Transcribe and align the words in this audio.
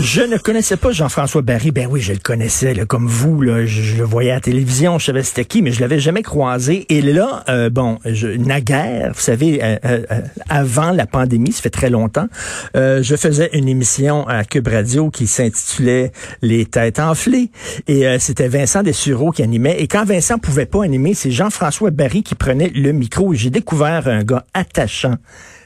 Je 0.00 0.22
ne 0.22 0.36
connaissais 0.36 0.76
pas 0.76 0.90
Jean-François 0.90 1.42
Barry. 1.42 1.70
Ben 1.70 1.86
oui, 1.88 2.00
je 2.00 2.12
le 2.12 2.18
connaissais, 2.18 2.74
là, 2.74 2.86
comme 2.86 3.06
vous. 3.06 3.40
Là, 3.40 3.64
je, 3.66 3.98
le 3.98 4.02
voyais 4.02 4.32
à 4.32 4.34
la 4.34 4.40
télévision, 4.40 4.98
je 4.98 5.06
savais 5.06 5.22
c'était 5.22 5.44
qui, 5.44 5.62
mais 5.62 5.70
je 5.70 5.80
l'avais 5.80 6.00
jamais 6.00 6.22
croisé. 6.22 6.86
Et 6.88 7.02
là, 7.02 7.44
euh, 7.48 7.70
bon, 7.70 8.00
je, 8.04 8.26
naguère, 8.26 9.12
vous 9.14 9.20
savez, 9.20 9.62
euh, 9.62 9.76
euh, 9.84 10.02
euh, 10.10 10.20
avant 10.48 10.90
la 10.90 11.06
pandémie, 11.06 11.52
ça 11.52 11.62
fait 11.62 11.70
très 11.70 11.88
longtemps, 11.88 12.26
euh, 12.74 13.00
je 13.04 13.14
faisais 13.14 13.50
une 13.52 13.68
émission 13.68 14.26
à 14.26 14.42
Cube 14.42 14.66
Radio 14.66 15.08
qui 15.08 15.28
s'intitulait 15.28 16.10
Les 16.42 16.66
têtes 16.66 16.98
enflées. 16.98 17.52
Et 17.86 18.18
c'était 18.18 18.48
Vincent 18.48 18.82
Dessureau 18.82 19.30
qui 19.30 19.44
animait. 19.44 19.76
Et 19.78 19.86
quand 19.86 20.04
Vincent 20.04 20.38
pouvait 20.38 20.66
pas 20.66 20.82
animer, 20.82 21.14
c'est 21.14 21.30
Jean-François 21.30 21.92
Barry 21.92 22.24
qui 22.24 22.34
prenait 22.34 22.72
le 22.74 22.90
micro. 22.90 23.32
J'ai 23.34 23.50
découvert 23.50 24.08
un 24.08 24.24
gars 24.24 24.44
attachant 24.52 25.14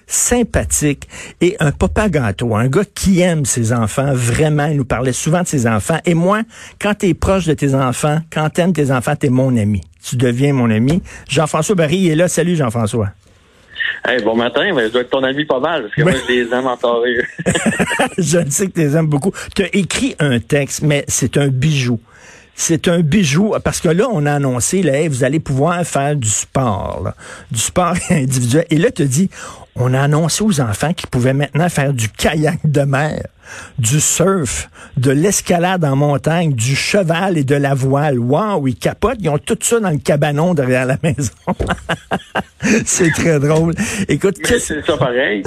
sympathique 0.06 1.08
et 1.40 1.56
un 1.60 1.72
papa 1.72 2.08
gâteau, 2.08 2.54
un 2.54 2.68
gars 2.68 2.84
qui 2.94 3.20
aime 3.20 3.44
ses 3.44 3.72
enfants, 3.72 4.12
vraiment, 4.12 4.66
il 4.66 4.76
nous 4.76 4.84
parlait 4.84 5.12
souvent 5.12 5.42
de 5.42 5.46
ses 5.46 5.66
enfants. 5.66 5.98
Et 6.04 6.14
moi, 6.14 6.42
quand 6.80 6.94
tu 6.94 7.06
es 7.06 7.14
proche 7.14 7.46
de 7.46 7.54
tes 7.54 7.74
enfants, 7.74 8.18
quand 8.32 8.48
tu 8.50 8.60
aimes 8.60 8.72
tes 8.72 8.90
enfants, 8.90 9.14
tu 9.18 9.26
es 9.26 9.30
mon 9.30 9.56
ami. 9.56 9.82
Tu 10.02 10.16
deviens 10.16 10.52
mon 10.52 10.70
ami. 10.70 11.02
Jean-François 11.28 11.74
Barry 11.74 12.08
est 12.08 12.14
là. 12.14 12.28
Salut 12.28 12.54
Jean-François. 12.54 13.08
Hey, 14.08 14.22
bon 14.22 14.36
matin, 14.36 14.72
mais 14.74 14.86
je 14.86 14.92
dois 14.92 15.00
être 15.00 15.10
ton 15.10 15.24
ami 15.24 15.44
pas 15.44 15.58
mal, 15.58 15.82
parce 15.82 15.94
que 15.94 16.02
moi, 16.02 16.12
je 16.12 16.32
les 16.32 16.52
aime 16.52 16.66
encore. 16.66 17.02
je 18.18 18.38
le 18.38 18.50
sais 18.50 18.68
que 18.68 18.72
tu 18.72 18.80
les 18.80 18.96
aimes 18.96 19.06
beaucoup. 19.06 19.32
Tu 19.54 19.64
as 19.64 19.74
écrit 19.74 20.14
un 20.20 20.38
texte, 20.38 20.82
mais 20.82 21.04
c'est 21.08 21.36
un 21.36 21.48
bijou. 21.48 21.98
C'est 22.54 22.88
un 22.88 23.00
bijou 23.00 23.54
parce 23.62 23.80
que 23.80 23.88
là, 23.88 24.06
on 24.10 24.24
a 24.24 24.32
annoncé, 24.32 24.82
là, 24.82 25.00
hey, 25.00 25.08
vous 25.08 25.24
allez 25.24 25.40
pouvoir 25.40 25.84
faire 25.84 26.16
du 26.16 26.28
sport, 26.28 27.02
là, 27.04 27.14
du 27.50 27.58
sport 27.58 27.94
individuel. 28.10 28.64
Et 28.70 28.78
là, 28.78 28.90
tu 28.90 29.04
dis, 29.06 29.28
on 29.78 29.92
a 29.94 30.00
annoncé 30.00 30.42
aux 30.42 30.60
enfants 30.60 30.92
qu'ils 30.92 31.08
pouvaient 31.08 31.32
maintenant 31.34 31.68
faire 31.68 31.92
du 31.92 32.08
kayak 32.08 32.58
de 32.64 32.80
mer, 32.82 33.22
du 33.78 34.00
surf, 34.00 34.68
de 34.96 35.10
l'escalade 35.10 35.84
en 35.84 35.94
montagne, 35.96 36.54
du 36.54 36.74
cheval 36.74 37.36
et 37.38 37.44
de 37.44 37.54
la 37.54 37.74
voile. 37.74 38.18
Wow, 38.18 38.66
ils 38.66 38.74
capotent, 38.76 39.18
ils 39.20 39.28
ont 39.28 39.38
tout 39.38 39.56
ça 39.60 39.78
dans 39.80 39.90
le 39.90 39.98
cabanon 39.98 40.54
derrière 40.54 40.86
la 40.86 40.96
maison. 41.02 41.32
c'est 42.84 43.10
très 43.10 43.38
drôle. 43.38 43.74
Écoute, 44.08 44.36
c'est 44.58 44.84
ça 44.84 44.96
pareil, 44.96 45.42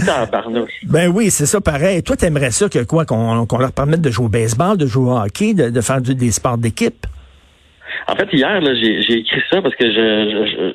ben 0.83 1.07
oui, 1.09 1.31
c'est 1.31 1.45
ça 1.45 1.59
pareil. 1.59 2.03
Toi, 2.03 2.15
t'aimerais 2.15 2.51
ça 2.51 2.69
que 2.69 2.83
quoi, 2.83 3.05
qu'on 3.05 3.45
leur 3.57 3.71
permette 3.71 4.01
de 4.01 4.11
jouer 4.11 4.25
au 4.27 4.29
baseball, 4.29 4.77
de 4.77 4.85
jouer 4.85 5.09
au 5.11 5.17
hockey, 5.17 5.53
de, 5.53 5.69
de 5.69 5.81
faire 5.81 6.01
du- 6.01 6.15
des 6.15 6.31
sports 6.31 6.57
d'équipe? 6.57 7.05
En 8.07 8.15
fait, 8.15 8.27
hier, 8.31 8.61
là, 8.61 8.73
j'ai 8.75 9.17
écrit 9.19 9.41
ça 9.49 9.61
parce 9.61 9.75
que 9.75 9.85
je- 9.85 9.91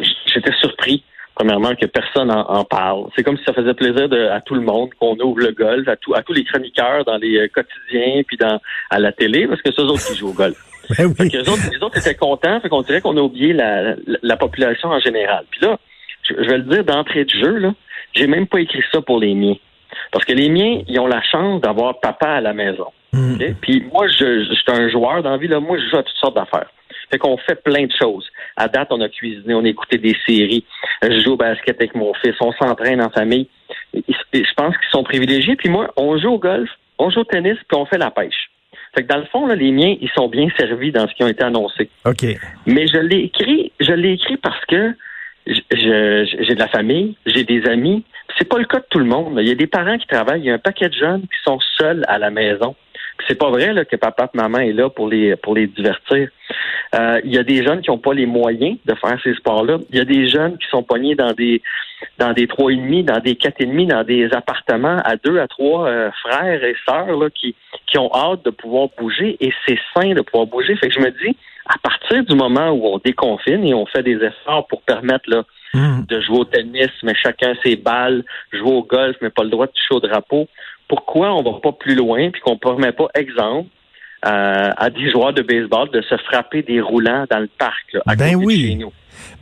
je- 0.00 0.05
je- 0.05 0.33
j'étais 0.34 0.52
surpris, 0.61 1.02
premièrement, 1.34 1.74
que 1.74 1.86
personne 1.86 2.30
en, 2.30 2.48
en 2.48 2.64
parle. 2.64 3.06
C'est 3.16 3.22
comme 3.22 3.36
si 3.36 3.44
ça 3.44 3.52
faisait 3.52 3.74
plaisir 3.74 4.08
de- 4.08 4.28
à 4.28 4.40
tout 4.40 4.54
le 4.54 4.60
monde 4.60 4.90
qu'on 5.00 5.16
ouvre 5.20 5.40
le 5.40 5.52
golf, 5.52 5.86
à, 5.88 5.96
tout- 5.96 6.14
à 6.14 6.22
tous 6.22 6.32
les 6.32 6.44
chroniqueurs 6.44 7.04
dans 7.04 7.16
les 7.16 7.38
euh, 7.38 7.48
quotidiens, 7.48 8.22
puis 8.27 8.36
dans 8.36 8.61
à 8.90 8.98
la 8.98 9.12
télé, 9.12 9.46
parce 9.46 9.61
que 9.62 9.70
c'est 9.72 9.83
eux 9.83 9.86
autres 9.86 10.06
qui 10.06 10.17
jouent 10.18 10.30
au 10.30 10.33
golf. 10.33 10.56
Ben 10.98 11.06
oui. 11.18 11.30
Que 11.30 11.39
les 11.39 11.48
autres, 11.48 11.62
les 11.72 11.83
autres 11.83 11.96
étaient 11.98 12.14
contents, 12.14 12.61
fait 12.61 12.68
qu'on 12.68 12.83
dirait 12.83 13.00
qu'on 13.00 13.17
a 13.17 13.20
oublié 13.22 13.55
la, 13.55 13.83
la, 13.83 13.95
la 14.22 14.36
population 14.36 14.90
en 14.90 15.00
général. 15.00 15.45
Puis 15.50 15.62
là, 15.62 15.78
je, 16.28 16.34
je 16.36 16.48
vais 16.50 16.58
le 16.58 16.64
dire 16.64 16.84
d'entrée 16.84 17.24
de 17.24 17.30
jeu, 17.30 17.56
là, 17.56 17.72
j'ai 18.14 18.27
même 18.27 18.46
pas 18.46 18.61
écrit 18.61 18.83
ça 18.92 19.01
pour 19.01 19.18
les 19.18 19.34
miens. 19.34 19.56
Parce 20.12 20.27
que 20.27 20.34
les 20.34 20.51
miens, 20.51 20.83
ils 20.86 20.98
ont 21.01 21.06
la 21.06 21.22
chance 21.22 21.62
d'avoir 21.62 22.01
papa 22.01 22.28
à 22.28 22.40
la 22.42 22.52
maison. 22.52 22.89
Mm. 23.14 23.34
OK? 23.34 23.55
Puis 23.62 23.83
moi, 23.92 24.08
je, 24.08 24.45
je 24.45 24.52
suis 24.52 24.64
un 24.72 24.89
joueur 24.90 25.22
dans 25.22 25.30
la 25.30 25.36
vie, 25.39 25.48
là, 25.48 25.58
moi, 25.58 25.78
je 25.78 25.89
joue 25.89 25.96
à 25.96 26.02
toutes 26.02 26.16
sortes 26.16 26.36
d'affaires. 26.36 26.68
Fait 27.14 27.19
qu'on 27.19 27.36
fait 27.36 27.63
plein 27.63 27.86
de 27.86 27.92
choses. 27.97 28.29
À 28.57 28.67
date, 28.67 28.89
on 28.91 29.01
a 29.01 29.08
cuisiné, 29.08 29.55
on 29.55 29.64
a 29.64 29.69
écouté 29.69 29.98
des 29.98 30.17
séries. 30.27 30.64
Je 31.01 31.20
joue 31.20 31.35
au 31.35 31.36
basket 31.36 31.77
avec 31.77 31.95
mon 31.95 32.13
fils, 32.14 32.35
on 32.41 32.51
s'entraîne 32.55 33.01
en 33.01 33.08
famille. 33.08 33.48
Je 33.95 34.55
pense 34.57 34.77
qu'ils 34.77 34.91
sont 34.91 35.05
privilégiés. 35.05 35.55
Puis 35.55 35.69
moi, 35.69 35.92
on 35.97 36.19
joue 36.19 36.30
au 36.30 36.39
golf, 36.41 36.69
on 36.98 37.11
joue 37.11 37.20
au 37.20 37.25
tennis, 37.25 37.57
puis 37.69 37.79
on 37.79 37.86
fait 37.86 37.98
la 37.98 38.11
pêche. 38.11 38.51
Fait 38.97 39.05
que 39.05 39.07
dans 39.07 39.19
le 39.19 39.27
fond, 39.27 39.47
là, 39.47 39.55
les 39.55 39.70
miens, 39.70 39.95
ils 40.01 40.11
sont 40.17 40.27
bien 40.27 40.48
servis 40.58 40.91
dans 40.91 41.07
ce 41.07 41.14
qui 41.14 41.23
ont 41.23 41.29
été 41.29 41.45
annoncés. 41.45 41.89
OK. 42.05 42.25
Mais 42.67 42.89
je 42.89 42.98
l'ai 42.98 43.20
écrit, 43.20 43.70
je 43.79 43.92
l'ai 43.92 44.14
écrit 44.14 44.36
parce 44.36 44.64
que 44.64 44.92
j'ai 45.46 45.57
de 45.70 46.58
la 46.58 46.69
famille, 46.69 47.17
j'ai 47.27 47.45
des 47.45 47.64
amis. 47.67 48.02
C'est 48.36 48.48
pas 48.48 48.58
le 48.58 48.64
cas 48.64 48.79
de 48.79 48.86
tout 48.91 48.98
le 48.98 49.05
monde. 49.05 49.39
Il 49.41 49.46
y 49.46 49.52
a 49.52 49.55
des 49.55 49.69
parents 49.69 49.98
qui 49.98 50.08
travaillent, 50.08 50.41
il 50.41 50.46
y 50.46 50.51
a 50.51 50.55
un 50.55 50.58
paquet 50.58 50.89
de 50.89 50.95
jeunes 50.95 51.23
qui 51.23 51.45
sont 51.45 51.61
seuls 51.79 52.05
à 52.08 52.19
la 52.19 52.31
maison. 52.31 52.75
C'est 53.27 53.39
pas 53.39 53.51
vrai 53.51 53.73
là, 53.73 53.85
que 53.85 53.97
papa 53.97 54.30
et 54.33 54.36
maman 54.36 54.58
est 54.58 54.73
là 54.73 54.91
pour 54.91 55.08
les 55.08 55.36
pour 55.36 55.55
les 55.55 55.67
divertir. 55.67 56.29
Euh, 56.95 57.20
il 57.25 57.33
y 57.33 57.39
a 57.39 57.42
des 57.42 57.64
jeunes 57.64 57.80
qui 57.80 57.91
n'ont 57.91 57.98
pas 57.98 58.13
les 58.13 58.27
moyens 58.27 58.77
de 58.85 58.95
faire 58.95 59.19
ces 59.23 59.35
sports-là. 59.35 59.79
Il 59.91 59.97
y 59.97 60.01
a 60.01 60.05
des 60.05 60.29
jeunes 60.29 60.58
qui 60.58 60.69
sont 60.69 60.83
pognés 60.83 61.14
dans 61.14 61.33
des 61.33 61.63
dans 62.19 62.33
des 62.33 62.47
trois 62.47 62.70
et 62.73 62.77
demi, 62.77 63.02
dans 63.02 63.20
des 63.20 63.36
quatre 63.36 63.61
et 63.61 63.67
demi, 63.67 63.86
dans 63.86 64.05
des 64.05 64.33
appartements 64.33 65.01
à 65.05 65.17
deux, 65.17 65.39
à 65.39 65.48
trois 65.48 65.86
euh, 65.86 66.11
frères 66.23 66.63
et 66.63 66.77
sœurs 66.86 67.17
là, 67.19 67.29
qui 67.30 67.55
qui 67.86 67.98
ont 67.98 68.11
hâte 68.14 68.45
de 68.45 68.51
pouvoir 68.51 68.89
bouger 68.98 69.36
et 69.41 69.52
c'est 69.67 69.79
sain 69.95 70.14
de 70.14 70.20
pouvoir 70.20 70.46
bouger. 70.46 70.77
Fait 70.77 70.89
que 70.89 70.95
je 70.95 71.01
me 71.01 71.11
dis, 71.11 71.36
à 71.67 71.79
partir 71.79 72.25
du 72.25 72.35
moment 72.35 72.70
où 72.70 72.86
on 72.86 72.98
déconfine 72.98 73.64
et 73.64 73.75
on 73.75 73.86
fait 73.86 74.02
des 74.02 74.23
efforts 74.23 74.67
pour 74.67 74.83
permettre 74.83 75.31
là, 75.31 75.45
Mm. 75.75 76.07
de 76.08 76.20
jouer 76.20 76.39
au 76.39 76.45
tennis, 76.45 76.91
mais 77.02 77.14
chacun 77.17 77.55
ses 77.64 77.75
balles, 77.75 78.23
jouer 78.52 78.70
au 78.70 78.85
golf, 78.85 79.17
mais 79.20 79.31
pas 79.31 79.42
le 79.42 79.51
droit 79.51 79.67
de 79.67 79.73
toucher 79.73 79.95
au 79.95 80.01
drapeau. 80.01 80.46
Pourquoi 80.89 81.34
on 81.34 81.42
va 81.42 81.58
pas 81.61 81.72
plus 81.72 81.95
loin 81.95 82.30
puis 82.30 82.40
qu'on 82.40 82.55
ne 82.55 82.58
permet 82.58 82.92
pas, 82.92 83.08
exemple, 83.14 83.68
euh, 84.27 84.70
à 84.77 84.90
des 84.90 85.11
joueurs 85.11 85.33
de 85.33 85.42
baseball 85.42 85.90
de 85.90 86.00
se 86.02 86.17
frapper 86.17 86.62
des 86.62 86.80
roulants 86.80 87.24
dans 87.30 87.40
le 87.40 87.48
parc, 87.58 87.92
là, 87.92 88.00
à 88.06 88.17
Ben 88.17 88.33
côté 88.33 88.40
de 88.40 88.46
oui. 88.46 88.67
chez 88.68 88.74
nous? 88.77 88.92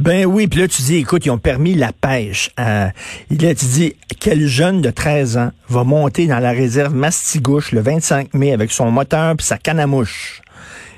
Ben 0.01 0.27
oui, 0.27 0.49
puis 0.49 0.61
là, 0.61 0.69
tu 0.69 0.83
dis, 0.83 0.97
écoute, 0.97 1.25
ils 1.27 1.31
ont 1.31 1.39
permis 1.39 1.75
la 1.75 1.93
pêche. 1.93 2.51
Euh, 2.59 2.87
il 3.31 3.47
a, 3.47 3.55
tu 3.55 3.65
dis, 3.67 3.95
quel 4.21 4.47
jeune 4.47 4.81
de 4.81 4.91
13 4.91 5.39
ans 5.39 5.51
va 5.69 5.85
monter 5.85 6.27
dans 6.27 6.39
la 6.39 6.51
réserve 6.51 6.95
Mastigouche 6.95 7.73
le 7.73 7.81
25 7.81 8.35
mai 8.35 8.53
avec 8.53 8.73
son 8.73 8.91
moteur 8.91 9.37
puis 9.37 9.47
sa 9.47 9.59
canne 9.59 9.81
à 9.81 9.87
mouche? 9.87 10.43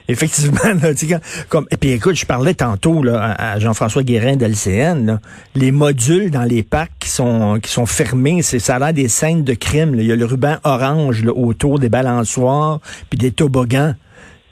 Effectivement, 0.08 0.74
là, 0.82 0.92
tu 0.94 1.06
sais, 1.06 1.14
quand- 1.14 1.44
comme, 1.48 1.66
et 1.70 1.76
puis 1.78 1.92
écoute, 1.92 2.14
je 2.16 2.26
parlais 2.26 2.52
tantôt 2.54 3.02
là, 3.02 3.22
à, 3.22 3.52
à 3.52 3.58
Jean-François 3.58 4.02
Guérin 4.02 4.36
de 4.36 4.44
LCN, 4.44 5.06
là, 5.06 5.20
les 5.54 5.72
modules 5.72 6.30
dans 6.30 6.42
les 6.44 6.62
parcs 6.62 6.92
qui 7.00 7.08
sont 7.08 7.58
qui 7.60 7.70
sont 7.70 7.86
fermés, 7.86 8.42
c'est 8.42 8.58
ça 8.58 8.76
a 8.76 8.78
l'air 8.78 8.92
des 8.92 9.08
scènes 9.08 9.44
de 9.44 9.54
crime. 9.54 9.94
là. 9.94 10.02
Il 10.02 10.08
y 10.08 10.12
a 10.12 10.16
le 10.16 10.26
ruban 10.26 10.56
orange 10.64 11.24
là, 11.24 11.32
autour 11.32 11.78
des 11.78 11.88
balançoires 11.88 12.80
puis 13.08 13.18
des 13.18 13.30
toboggans. 13.32 13.94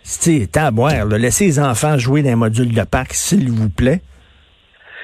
C'est 0.05 0.57
à 0.57 0.71
boire. 0.71 1.05
Là. 1.05 1.19
Laissez 1.19 1.45
les 1.45 1.61
enfants 1.61 1.97
jouer 1.99 2.23
dans 2.23 2.31
les 2.31 2.35
modules 2.35 2.75
de 2.75 2.83
parc, 2.83 3.13
s'il 3.13 3.51
vous 3.51 3.69
plaît. 3.69 4.01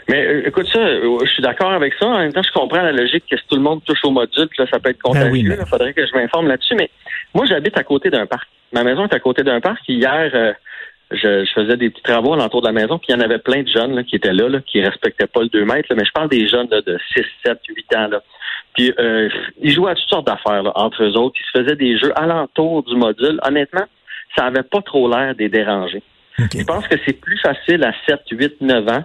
Mais 0.09 0.27
euh, 0.27 0.49
écoute 0.49 0.67
ça, 0.73 0.79
euh, 0.79 1.19
je 1.25 1.31
suis 1.31 1.43
d'accord 1.43 1.73
avec 1.73 1.93
ça. 2.01 2.07
En 2.07 2.19
même 2.19 2.33
temps, 2.33 2.43
je 2.43 2.51
comprends 2.59 2.81
la 2.83 2.93
logique 2.93 3.25
que 3.31 3.37
si 3.37 3.43
tout 3.49 3.57
le 3.57 3.63
monde 3.63 3.83
touche 3.85 3.99
au 4.05 4.11
module, 4.11 4.49
là, 4.59 4.65
ça 4.71 4.81
peut 4.81 4.89
être 4.91 5.03
contagieux. 5.03 5.27
Ben 5.27 5.33
oui, 5.33 5.43
mais- 5.43 5.59
Il 5.61 5.67
faudrait 5.69 5.93
que 5.93 6.01
je 6.07 6.17
m'informe 6.19 6.49
là-dessus. 6.49 6.75
Mais 6.77 6.89
moi, 7.35 7.45
j'habite 7.47 7.77
à 7.77 7.85
côté 7.85 8.09
d'un 8.09 8.25
parc. 8.27 8.49
Ma 8.73 8.85
maison 8.85 9.07
est 9.07 9.15
à 9.15 9.21
côté 9.21 9.43
d'un 9.43 9.61
parc. 9.61 9.81
Hier, 9.89 10.31
euh, 10.35 10.53
je, 11.11 11.45
je 11.45 11.53
faisais 11.53 11.77
des 11.77 11.91
petits 11.91 12.03
travaux 12.03 12.35
alentour 12.35 12.61
de 12.61 12.67
la 12.67 12.73
maison, 12.73 12.99
puis 12.99 13.09
il 13.11 13.13
y 13.13 13.15
en 13.17 13.21
avait 13.21 13.39
plein 13.39 13.63
de 13.63 13.69
jeunes 13.69 13.95
là, 13.95 14.03
qui 14.03 14.17
étaient 14.17 14.33
là, 14.33 14.49
là, 14.49 14.61
qui 14.61 14.81
respectaient 14.83 15.27
pas 15.27 15.43
le 15.43 15.49
2 15.49 15.65
mètres. 15.65 15.87
là. 15.91 15.97
mais 15.97 16.05
je 16.05 16.13
parle 16.13 16.29
des 16.29 16.47
jeunes 16.47 16.69
là, 16.71 16.81
de 16.83 16.99
6, 17.15 17.25
7, 17.45 17.59
8 17.69 17.97
ans. 17.97 18.09
Là. 18.09 18.23
Puis 18.75 18.93
euh, 18.99 19.29
ils 19.61 19.73
jouaient 19.73 19.93
à 19.93 19.95
toutes 19.95 20.09
sortes 20.09 20.27
d'affaires 20.27 20.71
entre 20.75 21.03
eux 21.03 21.17
autres. 21.17 21.37
Ils 21.41 21.47
se 21.53 21.63
faisaient 21.63 21.77
des 21.77 21.99
jeux 21.99 22.13
alentour 22.17 22.83
du 22.83 22.95
module. 22.97 23.41
Honnêtement, 23.43 23.85
ça 24.37 24.45
avait 24.45 24.63
pas 24.63 24.83
trop 24.83 25.09
l'air 25.09 25.35
des 25.35 25.49
déranger. 25.49 26.03
OK. 26.39 26.57
Je 26.57 26.65
pense 26.65 26.87
que 26.87 26.97
c'est 27.05 27.19
plus 27.21 27.39
facile 27.39 27.83
à 27.85 27.93
7, 28.07 28.21
8, 28.31 28.61
9 28.61 28.89
ans 28.89 29.05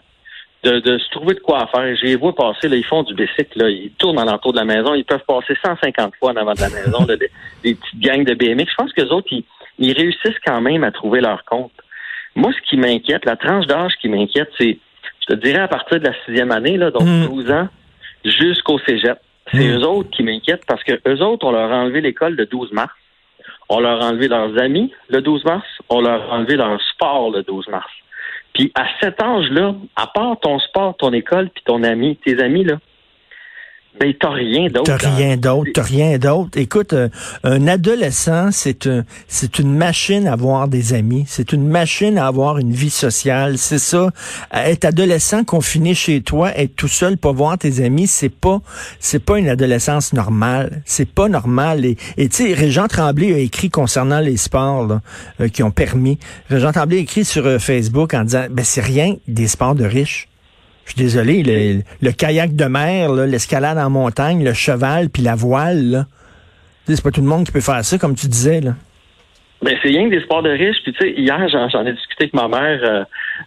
de, 0.63 0.80
de 0.80 0.98
se 0.98 1.09
trouver 1.09 1.36
de 1.36 1.39
quoi 1.39 1.68
faire. 1.74 1.95
J'ai 2.01 2.16
vois 2.16 2.36
passer, 2.36 2.68
là, 2.68 2.75
ils 2.75 2.86
font 2.86 3.04
du 3.04 3.13
bicycle, 3.13 3.59
là, 3.59 3.69
ils 3.69 3.92
tournent 3.98 4.19
alentour 4.19 4.54
de 4.54 4.59
la 4.59 4.66
maison, 4.66 4.94
ils 4.94 5.04
peuvent 5.04 5.24
passer 5.27 5.56
150 5.63 6.16
fois 6.18 6.31
en 6.31 6.36
avant 6.36 6.54
de 6.54 6.62
la 6.62 6.69
maison, 6.69 7.06
là, 7.06 7.16
des, 7.18 7.30
des 7.63 7.75
petites 7.75 8.00
gangs 8.00 8.24
de 8.24 8.33
BMX. 8.33 8.69
Je 8.69 8.75
pense 8.75 8.94
que 8.94 9.01
les 9.01 9.12
autres, 9.12 9.27
ils, 9.31 9.44
ils 9.79 9.93
réussissent 9.93 10.39
quand 10.45 10.61
même 10.61 10.83
à 10.83 10.91
trouver 10.91 11.21
leur 11.21 11.43
compte. 11.45 11.71
Moi, 12.35 12.51
ce 12.53 12.69
qui 12.69 12.77
m'inquiète, 12.77 13.25
la 13.25 13.35
tranche 13.35 13.67
d'âge 13.67 13.93
qui 14.01 14.09
m'inquiète, 14.09 14.49
c'est, 14.57 14.77
je 15.21 15.33
te 15.35 15.39
dirais, 15.39 15.59
à 15.59 15.67
partir 15.67 15.99
de 15.99 16.05
la 16.07 16.13
sixième 16.25 16.51
année, 16.51 16.77
là, 16.77 16.89
donc 16.91 17.03
Mm. 17.03 17.27
12 17.27 17.51
ans, 17.51 17.67
jusqu'au 18.25 18.79
cégep. 18.79 19.19
C'est 19.53 19.67
Mm. 19.67 19.77
eux 19.77 19.85
autres 19.87 20.09
qui 20.11 20.23
m'inquiètent 20.23 20.65
parce 20.67 20.83
que 20.83 20.93
eux 21.07 21.21
autres, 21.21 21.45
on 21.45 21.51
leur 21.51 21.71
a 21.71 21.75
enlevé 21.77 22.01
l'école 22.01 22.35
le 22.35 22.45
12 22.45 22.71
mars. 22.71 22.93
On 23.69 23.79
leur 23.79 24.01
a 24.01 24.07
enlevé 24.09 24.27
leurs 24.27 24.57
amis 24.59 24.91
le 25.09 25.21
12 25.21 25.43
mars. 25.45 25.65
On 25.89 26.01
leur 26.01 26.31
a 26.31 26.37
enlevé 26.37 26.55
leur 26.55 26.79
sport 26.81 27.29
le 27.31 27.43
12 27.43 27.67
mars. 27.67 27.89
Puis 28.53 28.71
à 28.75 28.85
cet 29.01 29.21
âge-là, 29.21 29.75
à 29.95 30.07
part 30.07 30.39
ton 30.41 30.59
sport, 30.59 30.95
ton 30.97 31.11
école, 31.11 31.49
puis 31.49 31.63
ton 31.65 31.83
ami, 31.83 32.17
tes 32.23 32.39
amis, 32.41 32.63
là, 32.63 32.75
ben, 34.00 34.12
t'as 34.19 34.31
rien 34.31 34.68
d'autre. 34.69 34.98
T'as 34.98 35.16
rien 35.16 35.38
d'autre, 35.38 35.69
t'as 35.74 35.84
rien 35.84 36.18
d'autre. 36.18 36.57
Écoute, 36.57 36.94
euh, 36.94 37.10
un 37.44 37.68
adolescent, 37.68 38.50
c'est 38.51 38.88
un, 38.88 39.06
c'est 39.28 39.60
une 39.60 39.74
machine 39.75 40.28
à 40.28 40.34
avoir 40.34 40.68
des 40.68 40.94
amis. 40.94 41.25
C'est 41.28 41.54
une 41.54 41.68
machine 41.68 42.18
à 42.18 42.25
avoir 42.25 42.57
une 42.57 42.72
vie 42.72 42.90
sociale. 42.90 43.57
C'est 43.57 43.80
ça. 43.80 44.10
Être 44.51 44.86
adolescent 44.86 45.44
confiné 45.44 45.94
chez 45.94 46.22
toi, 46.22 46.57
être 46.57 46.75
tout 46.75 46.88
seul, 46.88 47.18
pas 47.18 47.31
voir 47.31 47.57
tes 47.57 47.84
amis, 47.84 48.07
c'est 48.07 48.30
pas, 48.30 48.62
c'est 49.00 49.24
pas 49.24 49.38
une 49.38 49.48
adolescence 49.48 50.12
normale. 50.13 50.81
C'est 50.86 51.10
pas 51.10 51.30
normal. 51.30 51.86
Et, 51.86 51.95
et 52.18 52.30
tu 52.30 52.48
sais, 52.48 52.54
Régent 52.54 52.88
Tremblay 52.88 53.34
a 53.34 53.38
écrit 53.38 53.69
concernant 53.69 54.19
les 54.19 54.38
sports 54.38 54.88
là, 54.88 55.01
euh, 55.40 55.50
qui 55.50 55.62
ont 55.62 55.72
permis. 55.72 56.18
Régent 56.50 56.72
Tremblay 56.72 56.98
a 56.98 57.01
écrit 57.01 57.25
sur 57.25 57.45
euh, 57.45 57.60
Facebook 57.60 58.13
en 58.16 58.24
disant, 58.24 58.48
ben 58.50 58.66
c'est 58.66 58.81
rien 58.81 59.16
des 59.28 59.48
sports 59.48 59.75
de 59.75 59.86
riches. 59.86 60.28
Je 60.85 60.91
suis 60.91 61.01
désolé, 61.01 61.83
le, 62.01 62.12
kayak 62.12 62.56
de 62.56 62.65
mer, 62.65 63.13
l'escalade 63.13 63.77
en 63.77 63.89
montagne, 63.89 64.44
le 64.44 64.53
cheval, 64.53 65.09
puis 65.09 65.24
la 65.24 65.35
voile, 65.35 66.06
C'est 66.88 67.01
pas 67.01 67.12
tout 67.12 67.21
le 67.21 67.27
monde 67.27 67.45
qui 67.45 67.51
peut 67.51 67.62
faire 67.62 67.83
ça, 67.85 67.97
comme 67.97 68.15
tu 68.15 68.27
disais. 68.27 68.62
Là. 68.62 68.75
Ben, 69.63 69.77
c'est 69.81 69.89
rien 69.89 70.10
que 70.10 70.15
des 70.15 70.21
sports 70.21 70.44
de 70.44 70.50
riches. 70.50 70.77
Puis, 70.83 70.94
tu 70.94 71.00
sais, 71.00 71.13
hier, 71.13 71.48
j'en, 71.50 71.86
ai 71.86 71.94
discuté 71.94 72.25
avec 72.25 72.33
ma 72.33 72.48
mère 72.48 72.80
euh, 72.83 73.04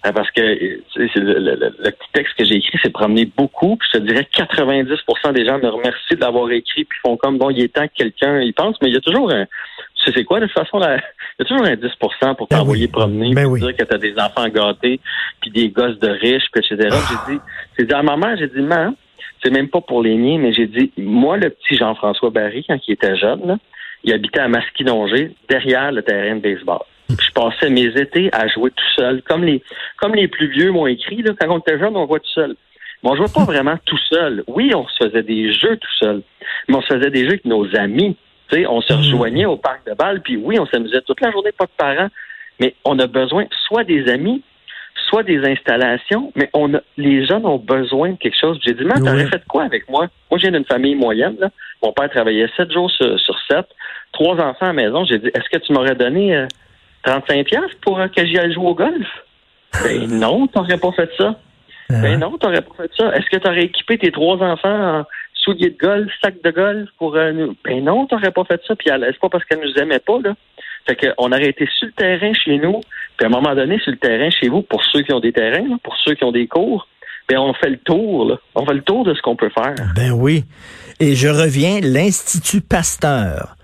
euh, 0.07 0.13
parce 0.13 0.31
que 0.31 0.55
tu 0.55 1.11
c'est 1.13 1.21
le, 1.21 1.35
le- 1.39 1.55
le- 1.79 1.91
petit 1.91 2.09
texte 2.13 2.35
que 2.39 2.45
j'ai 2.45 2.55
écrit 2.57 2.79
s'est 2.83 2.91
promené 2.91 3.31
beaucoup. 3.37 3.77
Puis, 3.77 3.89
je 3.93 3.99
te 3.99 4.03
dirais 4.05 4.27
90% 4.35 5.33
des 5.35 5.45
gens 5.45 5.59
me 5.59 5.69
remercient 5.69 6.15
de 6.17 6.21
l'avoir 6.21 6.51
écrit 6.51 6.85
puis 6.85 6.99
font 7.03 7.17
comme, 7.17 7.39
bon, 7.39 7.51
il 7.51 7.61
est 7.61 7.73
temps 7.75 7.87
que 7.87 7.93
quelqu'un 7.95 8.41
y 8.41 8.53
pense. 8.53 8.77
Mais 8.83 8.89
il 8.89 8.95
y 8.95 8.97
a 8.97 9.01
toujours 9.01 9.31
un... 9.31 9.45
Tu 9.45 10.05
sais, 10.07 10.13
c'est 10.17 10.25
quoi, 10.25 10.41
de 10.41 10.47
toute 10.47 10.55
façon, 10.55 10.79
là? 10.79 10.97
Il 11.39 11.43
y 11.43 11.43
a 11.43 11.45
toujours 11.45 11.67
un 11.67 11.75
10% 11.75 12.35
pour 12.37 12.47
Ben 12.49 12.59
t'envoyer 12.59 12.85
oui. 12.87 12.91
promener, 12.91 13.35
Ben 13.35 13.45
oui. 13.47 13.61
dire 13.61 13.77
que 13.77 13.85
t'as 13.85 13.99
des 13.99 14.15
enfants 14.19 14.49
gâtés, 14.49 15.01
puis 15.43 15.51
des 15.51 15.69
gosses 15.69 15.99
de 15.99 16.09
riches, 16.09 16.45
puis 16.53 16.63
etc. 16.65 16.97
J'ai 17.27 17.35
dit, 17.35 17.41
j'ai 17.79 17.85
dit 17.85 17.95
à 17.95 18.03
ma 18.03 18.17
mère, 18.17 18.37
j'ai 18.39 18.49
dit, 18.49 18.61
maman, 18.63 18.95
c'est 19.43 19.51
même 19.51 19.69
pas 19.69 19.81
pour 19.83 20.03
les 20.03 20.17
miens, 20.17 20.39
mais 20.39 20.53
j'ai 20.55 20.67
dit, 20.67 20.93
moi, 20.97 21.37
le 21.37 21.51
petit 21.51 21.77
Jean-François 21.77 22.31
Barry, 22.31 22.65
quand 22.67 22.79
il 22.89 22.93
était 22.93 23.17
jeune, 23.17 23.47
là, 23.47 23.57
il 24.05 24.13
habitait 24.13 24.41
à 24.41 24.49
Masquinongé, 24.49 25.33
derrière 25.49 25.93
le 25.93 26.03
terrain 26.03 26.37
de 26.37 26.41
baseball. 26.41 26.81
Puis 27.09 27.29
je 27.29 27.33
passais 27.33 27.71
mes 27.71 27.87
étés 28.01 28.31
à 28.33 28.49
jouer 28.49 28.71
tout 28.71 28.91
seul, 28.97 29.23
comme 29.23 29.45
les 29.45 29.63
comme 29.99 30.15
les 30.15 30.27
plus 30.29 30.49
vieux 30.49 30.73
m'ont 30.73 30.87
écrit. 30.87 31.23
Là, 31.23 31.33
quand 31.39 31.49
on 31.51 31.59
était 31.59 31.79
jeune, 31.79 31.97
on 31.97 32.07
jouait 32.07 32.19
tout 32.21 32.33
seul. 32.35 32.57
Mais 33.03 33.11
on 33.11 33.17
jouait 33.17 33.33
pas 33.33 33.45
vraiment 33.45 33.77
tout 33.85 33.99
seul. 34.11 34.43
Oui, 34.49 34.73
on 34.75 34.87
se 34.89 35.07
faisait 35.07 35.23
des 35.23 35.53
jeux 35.53 35.77
tout 35.77 35.93
seul, 36.01 36.23
mais 36.69 36.77
on 36.77 36.81
se 36.83 36.93
faisait 36.95 37.11
des 37.11 37.23
jeux 37.23 37.29
avec 37.33 37.45
nos 37.45 37.77
amis. 37.77 38.17
On 38.69 38.81
se 38.81 38.93
rejoignait 38.93 39.45
au 39.45 39.57
parc 39.57 39.87
de 39.89 39.95
balle, 39.95 40.21
puis 40.23 40.37
oui, 40.37 40.59
on 40.59 40.67
s'amusait 40.67 41.01
toute 41.03 41.21
la 41.21 41.31
journée, 41.33 41.51
pas 41.53 41.67
de 41.67 41.71
parents. 41.77 42.09
Mais 42.61 42.75
on 42.85 42.99
a 43.01 43.07
besoin 43.07 43.45
soit 43.67 43.85
des 43.85 44.09
amis, 44.09 44.43
soit 45.09 45.23
des 45.25 45.45
installations, 45.45 46.33
mais 46.37 46.49
on 46.55 46.75
a, 46.75 46.81
les 46.97 47.27
jeunes 47.27 47.45
ont 47.45 47.59
besoin 47.59 48.11
de 48.13 48.17
quelque 48.17 48.39
chose. 48.41 48.59
J'ai 48.65 48.73
dit, 48.75 48.85
man, 48.85 48.99
t'aurais 48.99 49.25
Oui. 49.25 49.31
fait 49.31 49.43
quoi 49.47 49.65
avec 49.65 49.89
moi? 49.91 50.07
Moi, 50.31 50.39
je 50.39 50.43
viens 50.43 50.53
d'une 50.53 50.65
famille 50.65 50.95
moyenne. 50.95 51.37
Là. 51.41 51.51
Mon 51.87 51.93
père 51.93 52.11
travaillait 52.11 52.49
sept 52.57 52.73
jours 52.73 52.91
sur, 52.91 53.17
sur 53.21 53.39
sept, 53.49 53.67
trois 54.13 54.35
enfants 54.35 54.57
à 54.67 54.67
la 54.67 54.73
maison. 54.73 55.05
J'ai 55.05 55.21
dit, 55.21 55.29
est-ce 55.29 55.49
que 55.57 55.65
tu 55.65 55.73
m'aurais 55.73 55.95
donné 55.95 56.35
euh, 56.35 56.47
35 57.05 57.47
piastres 57.47 57.77
pour 57.81 58.01
euh, 58.01 58.09
que 58.09 58.27
j'y 58.27 58.37
aille 58.39 58.53
jouer 58.53 58.67
au 58.67 58.75
golf? 58.75 59.07
Ben 59.85 60.09
non, 60.11 60.49
t'aurais 60.49 60.79
pas 60.79 60.91
fait 60.93 61.11
ça. 61.17 61.37
Ben 61.89 62.19
non, 62.19 62.37
t'aurais 62.39 62.63
pas 62.63 62.75
fait 62.77 62.91
ça. 62.99 63.15
Est-ce 63.17 63.31
que 63.31 63.37
t'aurais 63.37 63.63
équipé 63.63 63.99
tes 63.99 64.11
trois 64.11 64.37
enfants 64.43 64.99
en 65.01 65.05
souliers 65.35 65.71
de 65.71 65.79
golf, 65.79 66.11
sac 66.25 66.35
de 66.43 66.51
golf 66.51 66.89
pour 66.99 67.15
euh, 67.15 67.31
nous? 67.31 67.55
Ben 67.65 67.85
non, 67.85 68.07
t'aurais 68.07 68.33
pas 68.33 68.43
fait 68.45 68.61
ça. 68.67 68.75
Puis 68.75 68.89
elle- 68.91 69.07
c'est 69.09 69.21
pas 69.21 69.29
parce 69.29 69.45
qu'elle 69.45 69.61
nous 69.61 69.75
aimait 69.81 70.01
pas, 70.01 70.19
là. 70.25 70.35
Fait 70.89 70.97
qu'on 70.97 71.31
aurait 71.31 71.49
été 71.51 71.69
sur 71.79 71.87
le 71.87 71.93
terrain 71.93 72.33
chez 72.33 72.59
nous, 72.59 72.81
puis 73.17 73.25
à 73.25 73.27
un 73.27 73.29
moment 73.29 73.55
donné, 73.55 73.79
sur 73.79 73.93
le 73.93 73.99
terrain 73.99 74.31
chez 74.31 74.49
vous, 74.49 74.63
pour 74.63 74.83
ceux 74.87 75.03
qui 75.03 75.13
ont 75.13 75.21
des 75.21 75.33
terrains, 75.33 75.69
là, 75.69 75.77
pour 75.85 75.97
ceux 75.99 76.15
qui 76.15 76.25
ont 76.25 76.33
des 76.33 76.49
cours, 76.49 76.89
ben 77.29 77.39
on 77.39 77.55
fait 77.55 77.71
le 77.71 77.79
tour, 77.79 78.27
là. 78.27 78.37
On 78.55 78.65
fait 78.65 78.75
le 78.75 78.83
tour 78.83 79.05
de 79.05 79.15
ce 79.15 79.23
qu'on 79.23 79.37
peut 79.37 79.51
faire. 79.51 79.75
Ben 79.95 80.13
oui. 80.13 80.45
Et 81.01 81.15
je 81.15 81.29
reviens, 81.29 81.81
l'Institut 81.81 82.61
Pasteur 82.61 83.57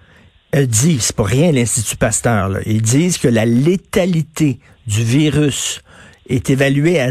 dit, 0.60 0.98
c'est 1.00 1.16
pas 1.16 1.24
rien 1.24 1.50
l'Institut 1.50 1.96
Pasteur, 1.96 2.48
là. 2.48 2.60
ils 2.66 2.82
disent 2.82 3.18
que 3.18 3.28
la 3.28 3.46
létalité 3.46 4.58
du 4.86 5.02
virus 5.02 5.80
est 6.28 6.50
évaluée 6.50 7.00
à 7.00 7.10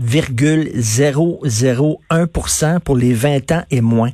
0,001% 0.00 2.80
pour 2.80 2.96
les 2.96 3.12
20 3.12 3.52
ans 3.52 3.62
et 3.70 3.80
moins. 3.80 4.10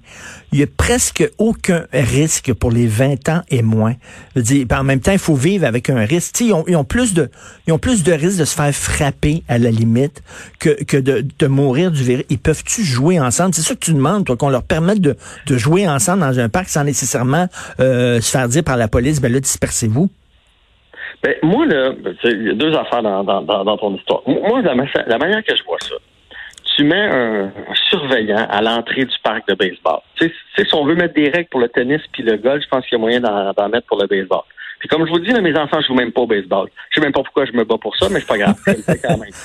Il 0.52 0.60
y 0.60 0.62
a 0.62 0.66
presque 0.66 1.26
aucun 1.38 1.86
risque 1.92 2.52
pour 2.52 2.70
les 2.70 2.86
20 2.86 3.28
ans 3.28 3.42
et 3.50 3.62
moins. 3.62 3.94
Je 4.36 4.74
en 4.74 4.84
même 4.84 5.00
temps, 5.00 5.12
il 5.12 5.18
faut 5.18 5.34
vivre 5.34 5.66
avec 5.66 5.90
un 5.90 6.04
risque. 6.04 6.40
Ils 6.40 6.52
ont, 6.52 6.64
ils 6.66 6.76
ont 6.76 6.84
plus 6.84 7.14
de, 7.14 7.30
ils 7.66 7.72
ont 7.72 7.78
plus 7.78 8.02
de 8.02 8.12
risques 8.12 8.38
de 8.38 8.44
se 8.44 8.54
faire 8.54 8.74
frapper 8.74 9.42
à 9.48 9.58
la 9.58 9.70
limite 9.70 10.22
que, 10.58 10.82
que 10.84 10.96
de, 10.96 11.26
de 11.38 11.46
mourir 11.46 11.90
du 11.90 12.02
virus. 12.02 12.24
Ils 12.30 12.38
peuvent-tu 12.38 12.84
jouer 12.84 13.20
ensemble? 13.20 13.54
C'est 13.54 13.62
ça 13.62 13.74
que 13.74 13.80
tu 13.80 13.92
demandes, 13.92 14.24
toi, 14.24 14.36
qu'on 14.36 14.50
leur 14.50 14.62
permette 14.62 15.00
de, 15.00 15.16
de 15.46 15.58
jouer 15.58 15.88
ensemble 15.88 16.20
dans 16.20 16.38
un 16.38 16.48
parc 16.48 16.68
sans 16.68 16.84
nécessairement 16.84 17.48
euh, 17.80 18.20
se 18.20 18.30
faire 18.30 18.48
dire 18.48 18.64
par 18.64 18.76
la 18.76 18.88
police, 18.88 19.20
ben 19.20 19.32
là, 19.32 19.40
dispersez-vous. 19.40 20.10
Ben, 21.24 21.36
moi, 21.42 21.64
là, 21.64 21.92
il 22.24 22.42
y 22.48 22.50
a 22.50 22.52
deux 22.52 22.76
affaires 22.76 23.02
dans, 23.02 23.24
dans, 23.24 23.40
dans, 23.40 23.76
ton 23.78 23.96
histoire. 23.96 24.20
Moi, 24.26 24.60
la, 24.60 24.74
ma- 24.74 24.84
la 25.06 25.16
manière 25.16 25.42
que 25.42 25.56
je 25.56 25.64
vois 25.64 25.78
ça, 25.80 25.94
tu 26.76 26.84
mets 26.84 27.00
un, 27.00 27.44
un 27.44 27.74
surveillant 27.88 28.46
à 28.50 28.60
l'entrée 28.60 29.06
du 29.06 29.16
parc 29.22 29.48
de 29.48 29.54
baseball. 29.54 30.00
Tu 30.16 30.30
sais, 30.54 30.64
si 30.66 30.74
on 30.74 30.84
veut 30.84 30.94
mettre 30.94 31.14
des 31.14 31.30
règles 31.30 31.48
pour 31.48 31.60
le 31.60 31.70
tennis 31.70 32.02
puis 32.12 32.22
le 32.22 32.36
golf, 32.36 32.62
je 32.62 32.68
pense 32.68 32.84
qu'il 32.84 32.92
y 32.92 32.96
a 32.96 32.98
moyen 32.98 33.20
d'en 33.20 33.54
d'en 33.54 33.70
mettre 33.70 33.86
pour 33.86 33.98
le 33.98 34.06
baseball. 34.06 34.42
Puis 34.80 34.88
comme 34.90 35.06
je 35.06 35.10
vous 35.10 35.18
dis, 35.18 35.30
là, 35.30 35.40
mes 35.40 35.56
enfants, 35.56 35.80
je 35.80 35.86
joue 35.86 35.94
même 35.94 36.12
pas 36.12 36.20
au 36.20 36.26
baseball. 36.26 36.68
Je 36.90 36.96
sais 36.96 37.00
même 37.00 37.14
pas 37.14 37.22
pourquoi 37.22 37.46
je 37.46 37.52
me 37.52 37.64
bats 37.64 37.78
pour 37.80 37.96
ça, 37.96 38.08
mais 38.10 38.20
c'est 38.20 38.28
pas 38.28 38.36
grave. 38.36 38.56
Quand 38.66 39.16
même. 39.16 39.30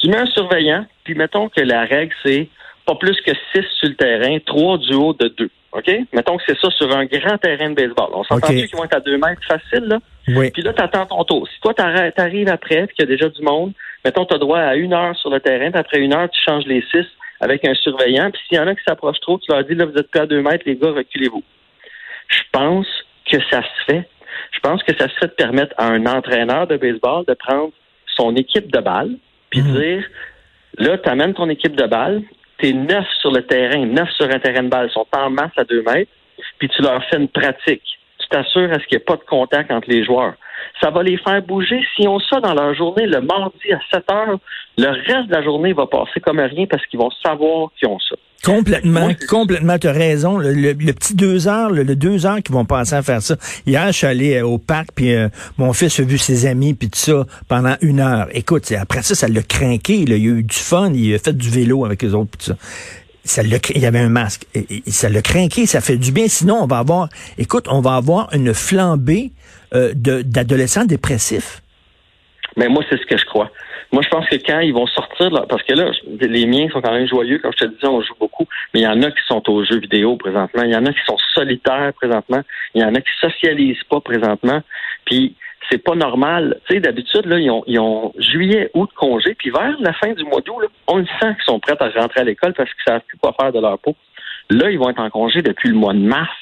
Tu 0.00 0.08
mets 0.08 0.18
un 0.18 0.26
surveillant, 0.26 0.86
puis 1.02 1.14
mettons 1.14 1.48
que 1.48 1.60
la 1.60 1.84
règle, 1.84 2.14
c'est 2.24 2.48
pas 2.88 2.94
plus 2.96 3.20
que 3.20 3.32
six 3.54 3.64
sur 3.78 3.88
le 3.90 3.94
terrain, 3.94 4.38
trois 4.46 4.78
du 4.78 4.94
haut 4.94 5.12
de 5.12 5.28
deux. 5.28 5.50
OK? 5.72 5.90
Mettons 6.14 6.38
que 6.38 6.42
c'est 6.46 6.58
ça 6.58 6.70
sur 6.70 6.90
un 6.96 7.04
grand 7.04 7.36
terrain 7.36 7.68
de 7.70 7.74
baseball. 7.74 8.08
On 8.14 8.24
s'entend-tu 8.24 8.60
OK. 8.62 8.66
qu'ils 8.68 8.76
vont 8.78 8.84
être 8.84 8.96
à 8.96 9.00
deux 9.00 9.18
mètres? 9.18 9.42
Facile, 9.46 9.84
là? 9.86 9.98
Oui. 10.28 10.50
Puis 10.50 10.62
là, 10.62 10.72
tu 10.72 10.82
attends 10.82 11.04
ton 11.04 11.22
tour. 11.24 11.46
Si 11.46 11.60
toi, 11.60 11.74
t'arri- 11.74 12.10
t'arrives 12.12 12.48
après, 12.48 12.86
puis 12.86 12.96
qu'il 12.96 13.04
y 13.08 13.12
a 13.12 13.14
déjà 13.16 13.28
du 13.28 13.42
monde, 13.42 13.72
mettons, 14.04 14.24
tu 14.24 14.34
as 14.34 14.38
droit 14.38 14.58
à 14.60 14.74
une 14.76 14.94
heure 14.94 15.14
sur 15.18 15.28
le 15.30 15.40
terrain, 15.40 15.70
puis 15.70 15.78
après 15.80 15.98
une 15.98 16.14
heure, 16.14 16.30
tu 16.30 16.40
changes 16.48 16.64
les 16.64 16.82
six 16.90 17.04
avec 17.40 17.64
un 17.66 17.74
surveillant. 17.74 18.30
Puis 18.30 18.40
s'il 18.48 18.56
y 18.56 18.60
en 18.60 18.66
a 18.66 18.74
qui 18.74 18.82
s'approchent 18.88 19.20
trop, 19.20 19.38
tu 19.38 19.52
leur 19.52 19.62
dis, 19.64 19.74
là, 19.74 19.84
vous 19.84 19.96
êtes 19.98 20.10
plus 20.10 20.20
à 20.20 20.26
deux 20.26 20.40
mètres, 20.40 20.64
les 20.66 20.76
gars, 20.76 20.90
reculez-vous. 20.90 21.44
Je 22.28 22.42
pense 22.50 22.86
que 23.30 23.36
ça 23.50 23.62
se 23.62 23.84
fait. 23.92 24.08
Je 24.52 24.60
pense 24.60 24.82
que 24.82 24.96
ça 24.96 25.06
se 25.08 25.14
fait 25.20 25.26
de 25.26 25.32
permettre 25.32 25.74
à 25.76 25.86
un 25.88 26.06
entraîneur 26.06 26.66
de 26.66 26.76
baseball 26.78 27.24
de 27.26 27.34
prendre 27.34 27.70
son 28.16 28.34
équipe 28.36 28.72
de 28.72 28.80
balle, 28.80 29.16
puis 29.50 29.60
Mhm. 29.60 29.72
dire, 29.78 30.04
là, 30.78 30.96
tu 30.98 31.08
amènes 31.08 31.34
ton 31.34 31.48
équipe 31.50 31.76
de 31.76 31.86
balle, 31.86 32.22
t'es 32.58 32.72
neuf 32.72 33.06
sur 33.20 33.32
le 33.32 33.42
terrain, 33.42 33.84
neuf 33.86 34.10
sur 34.10 34.26
un 34.26 34.38
terrain 34.38 34.62
de 34.62 34.68
balle, 34.68 34.88
ils 34.90 34.92
sont 34.92 35.06
en 35.12 35.30
masse 35.30 35.52
à 35.56 35.64
deux 35.64 35.82
mètres, 35.82 36.10
puis 36.58 36.68
tu 36.68 36.82
leur 36.82 37.02
fais 37.04 37.16
une 37.16 37.28
pratique. 37.28 37.82
Tu 38.18 38.28
t'assures 38.28 38.70
à 38.70 38.74
ce 38.74 38.86
qu'il 38.86 38.98
n'y 38.98 39.02
ait 39.02 39.04
pas 39.04 39.16
de 39.16 39.24
contact 39.24 39.70
entre 39.70 39.88
les 39.88 40.04
joueurs. 40.04 40.34
Ça 40.80 40.90
va 40.90 41.02
les 41.02 41.16
faire 41.16 41.40
bouger. 41.42 41.80
S'ils 41.94 42.08
ont 42.08 42.18
ça 42.18 42.40
dans 42.40 42.54
leur 42.54 42.74
journée 42.74 43.06
le 43.06 43.20
mardi 43.20 43.72
à 43.72 43.78
7 43.92 44.10
heures, 44.10 44.38
le 44.76 44.88
reste 44.88 45.28
de 45.28 45.34
la 45.34 45.42
journée 45.42 45.72
va 45.72 45.86
passer 45.86 46.20
comme 46.20 46.40
rien 46.40 46.66
parce 46.66 46.84
qu'ils 46.86 46.98
vont 46.98 47.10
savoir 47.22 47.70
qu'ils 47.78 47.88
ont 47.88 47.98
ça. 48.00 48.16
Complètement, 48.44 49.10
complètement, 49.28 49.78
tu 49.78 49.88
as 49.88 49.92
raison. 49.92 50.38
Le, 50.38 50.52
le- 50.52 50.72
le 50.72 50.92
petit 50.92 51.14
deux 51.14 51.48
heures, 51.48 51.70
le, 51.70 51.82
le 51.82 51.96
deux 51.96 52.24
heures 52.24 52.40
qui 52.42 52.52
vont 52.52 52.64
passer 52.64 52.94
à 52.94 53.02
faire 53.02 53.20
ça. 53.20 53.36
Hier, 53.66 53.86
je 53.88 53.92
suis 53.92 54.06
allé 54.06 54.36
euh, 54.36 54.46
au 54.46 54.58
parc, 54.58 54.90
puis 54.94 55.12
euh, 55.14 55.28
mon 55.58 55.72
fils 55.72 55.98
a 55.98 56.04
vu 56.04 56.18
ses 56.18 56.46
amis, 56.46 56.74
puis 56.74 56.88
tout 56.88 56.98
ça, 56.98 57.26
pendant 57.48 57.74
une 57.80 58.00
heure. 58.00 58.28
Écoute, 58.32 58.70
après 58.72 59.02
ça, 59.02 59.14
ça 59.16 59.26
l'a 59.28 59.42
craqué. 59.42 60.04
là. 60.06 60.16
Il 60.16 60.28
a 60.28 60.36
eu 60.38 60.42
du 60.44 60.54
fun, 60.56 60.92
il 60.94 61.14
a 61.14 61.18
fait 61.18 61.36
du 61.36 61.50
vélo 61.50 61.84
avec 61.84 62.00
les 62.02 62.14
autres, 62.14 62.30
puis 62.30 62.46
tout 62.46 62.52
ça. 62.52 62.56
Ça 63.24 63.42
il 63.42 63.82
y 63.82 63.84
avait 63.86 63.98
un 63.98 64.08
masque. 64.08 64.46
Et, 64.54 64.82
et 64.86 64.90
ça 64.90 65.08
l'a 65.10 65.20
craqué, 65.20 65.66
ça 65.66 65.80
fait 65.82 65.96
du 65.98 66.12
bien. 66.12 66.28
Sinon, 66.28 66.62
on 66.62 66.66
va 66.66 66.78
avoir, 66.78 67.08
écoute, 67.36 67.66
on 67.68 67.80
va 67.80 67.96
avoir 67.96 68.32
une 68.32 68.54
flambée 68.54 69.32
euh, 69.74 69.92
de- 69.94 70.22
d'adolescents 70.22 70.86
dépressifs. 70.86 71.60
Mais 72.56 72.68
moi, 72.68 72.82
c'est 72.88 72.96
ce 72.98 73.04
que 73.04 73.18
je 73.18 73.24
crois. 73.26 73.50
Moi, 73.90 74.02
je 74.02 74.08
pense 74.08 74.26
que 74.28 74.36
quand 74.36 74.60
ils 74.60 74.74
vont 74.74 74.86
sortir, 74.86 75.30
là, 75.30 75.46
parce 75.48 75.62
que 75.62 75.72
là, 75.72 75.90
les 76.20 76.46
miens 76.46 76.68
sont 76.70 76.82
quand 76.82 76.92
même 76.92 77.08
joyeux, 77.08 77.38
comme 77.38 77.52
je 77.52 77.64
te 77.64 77.70
disais, 77.70 77.86
on 77.86 78.02
joue 78.02 78.14
beaucoup, 78.20 78.46
mais 78.74 78.80
il 78.80 78.82
y 78.82 78.88
en 78.88 79.02
a 79.02 79.10
qui 79.10 79.22
sont 79.26 79.42
aux 79.48 79.64
jeux 79.64 79.78
vidéo 79.78 80.16
présentement, 80.16 80.62
il 80.62 80.72
y 80.72 80.76
en 80.76 80.84
a 80.84 80.92
qui 80.92 81.04
sont 81.06 81.16
solitaires 81.34 81.92
présentement, 81.94 82.42
il 82.74 82.82
y 82.82 82.84
en 82.84 82.94
a 82.94 83.00
qui 83.00 83.10
socialisent 83.20 83.82
pas 83.88 84.00
présentement, 84.00 84.60
puis 85.06 85.34
c'est 85.70 85.82
pas 85.82 85.94
normal. 85.94 86.60
Tu 86.68 86.74
sais, 86.74 86.80
d'habitude, 86.80 87.26
là, 87.26 87.38
ils 87.38 87.50
ont, 87.50 87.64
ils 87.66 87.78
ont 87.78 88.12
juillet, 88.18 88.70
août 88.74 88.90
congé, 88.94 89.34
puis 89.34 89.50
vers 89.50 89.76
la 89.80 89.92
fin 89.94 90.12
du 90.12 90.24
mois 90.24 90.40
d'août, 90.40 90.70
on 90.86 90.98
le 90.98 91.06
sent 91.20 91.34
qu'ils 91.34 91.44
sont 91.46 91.60
prêts 91.60 91.76
à 91.80 91.88
rentrer 91.88 92.20
à 92.20 92.24
l'école 92.24 92.54
parce 92.54 92.70
qu'ils 92.70 92.92
savent 92.92 93.02
plus 93.06 93.18
quoi 93.18 93.34
faire 93.40 93.52
de 93.52 93.60
leur 93.60 93.78
peau. 93.78 93.96
Là, 94.50 94.70
ils 94.70 94.78
vont 94.78 94.90
être 94.90 95.00
en 95.00 95.10
congé 95.10 95.42
depuis 95.42 95.68
le 95.68 95.74
mois 95.74 95.92
de 95.92 95.98
mars. 95.98 96.32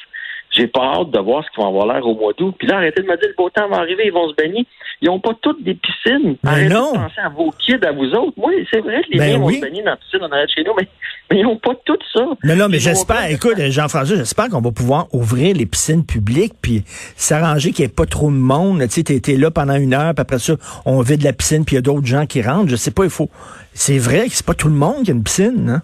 J'ai 0.57 0.67
pas 0.67 0.95
hâte 0.95 1.11
de 1.11 1.19
voir 1.19 1.45
ce 1.45 1.51
qu'ils 1.51 1.63
vont 1.63 1.69
avoir 1.69 1.87
l'air 1.87 2.07
au 2.07 2.15
mois 2.15 2.33
d'août. 2.37 2.55
Puis 2.59 2.67
là, 2.67 2.79
arrêtez 2.79 3.03
de 3.03 3.07
me 3.07 3.17
dire 3.17 3.29
le 3.29 3.35
beau 3.37 3.51
temps 3.51 3.69
va 3.69 3.77
arriver, 3.77 4.05
ils 4.07 4.13
vont 4.13 4.29
se 4.31 4.35
baigner. 4.35 4.67
Ils 5.03 5.09
n'ont 5.09 5.21
pas 5.21 5.33
toutes 5.43 5.63
des 5.63 5.75
piscines. 5.75 6.37
Mais 6.43 6.51
arrêtez 6.51 6.75
non. 6.75 6.93
de 6.93 6.97
penser 6.97 7.21
à 7.23 7.29
vos 7.29 7.51
kids, 7.59 7.85
à 7.87 7.93
vous 7.93 8.11
autres. 8.13 8.33
Moi, 8.39 8.53
c'est 8.71 8.81
vrai 8.81 9.03
que 9.03 9.13
les 9.13 9.19
Ben 9.19 9.33
miens 9.33 9.39
vont 9.39 9.47
oui. 9.47 9.57
se 9.57 9.61
baigner 9.61 9.83
dans 9.83 9.91
la 9.91 9.97
piscine 9.97 10.23
en 10.23 10.31
arrière 10.31 10.47
de 10.47 10.51
chez 10.51 10.65
nous, 10.65 10.73
mais, 10.79 10.89
mais 11.31 11.41
ils 11.41 11.43
n'ont 11.43 11.59
pas 11.59 11.75
tout 11.85 11.99
ça. 12.15 12.25
Non, 12.43 12.57
non, 12.57 12.69
mais 12.71 12.79
j'espère, 12.79 13.31
écoute, 13.31 13.59
Jean-François, 13.59 14.17
j'espère 14.17 14.49
qu'on 14.49 14.63
va 14.63 14.71
pouvoir 14.71 15.09
ouvrir 15.13 15.55
les 15.55 15.67
piscines 15.67 16.07
publiques 16.07 16.55
puis 16.63 16.85
s'arranger 16.87 17.73
qu'il 17.73 17.85
n'y 17.85 17.91
ait 17.91 17.95
pas 17.95 18.07
trop 18.07 18.31
de 18.31 18.37
monde. 18.37 18.81
Tu 18.85 18.89
sais, 18.89 19.03
t'es 19.03 19.21
t'es 19.21 19.37
là 19.37 19.51
pendant 19.51 19.77
une 19.77 19.93
heure, 19.93 20.15
puis 20.15 20.23
après 20.23 20.39
ça, 20.39 20.55
on 20.87 21.03
vide 21.03 21.23
la 21.23 21.35
piscine, 21.35 21.67
puis 21.67 21.75
il 21.75 21.79
y 21.79 21.81
a 21.81 21.83
d'autres 21.83 22.07
gens 22.07 22.25
qui 22.25 22.41
rentrent. 22.41 22.71
Je 22.71 22.77
sais 22.77 22.91
pas, 22.91 23.05
il 23.05 23.11
faut... 23.11 23.29
C'est 23.75 23.99
vrai 23.99 24.29
que 24.29 24.33
c'est 24.33 24.47
pas 24.47 24.55
tout 24.55 24.69
le 24.69 24.75
monde 24.75 25.05
qui 25.05 25.11
a 25.11 25.15
une 25.15 25.23
piscine, 25.23 25.69
hein? 25.69 25.83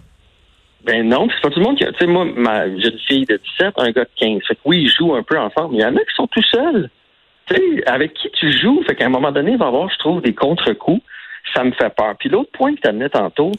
Ben 0.84 1.08
non, 1.08 1.28
c'est 1.30 1.40
pas 1.40 1.50
tout 1.50 1.60
le 1.60 1.64
monde 1.66 1.76
qui 1.78 1.84
a. 1.84 1.92
Tu 1.92 1.98
sais, 2.00 2.06
moi, 2.06 2.24
ma, 2.24 2.66
j'ai 2.76 2.88
une 2.90 2.98
fille 2.98 3.24
de 3.24 3.36
17, 3.36 3.74
un 3.78 3.90
gars 3.92 4.04
de 4.04 4.10
15. 4.16 4.40
Fait 4.48 4.54
que 4.56 4.60
oui, 4.64 4.82
ils 4.82 4.88
jouent 4.88 5.14
un 5.14 5.22
peu 5.22 5.38
ensemble. 5.38 5.74
Il 5.76 5.80
y 5.80 5.84
en 5.84 5.94
a 5.94 6.00
qui 6.00 6.14
sont 6.16 6.26
tout 6.26 6.42
seuls. 6.50 6.90
Tu 7.46 7.54
sais, 7.56 7.84
avec 7.86 8.14
qui 8.14 8.30
tu 8.32 8.50
joues. 8.50 8.82
Fait 8.86 8.94
qu'à 8.96 9.06
un 9.06 9.10
moment 9.10 9.30
donné, 9.32 9.52
il 9.52 9.58
va 9.58 9.66
y 9.66 9.68
avoir, 9.68 9.88
je 9.90 9.98
trouve, 9.98 10.20
des 10.22 10.34
contre-coups. 10.34 11.02
Ça 11.54 11.62
me 11.64 11.72
fait 11.72 11.94
peur. 11.94 12.14
Puis 12.18 12.28
l'autre 12.28 12.50
point 12.52 12.74
que 12.74 12.80
tu 12.80 12.88
amenais 12.88 13.08
tantôt, 13.08 13.50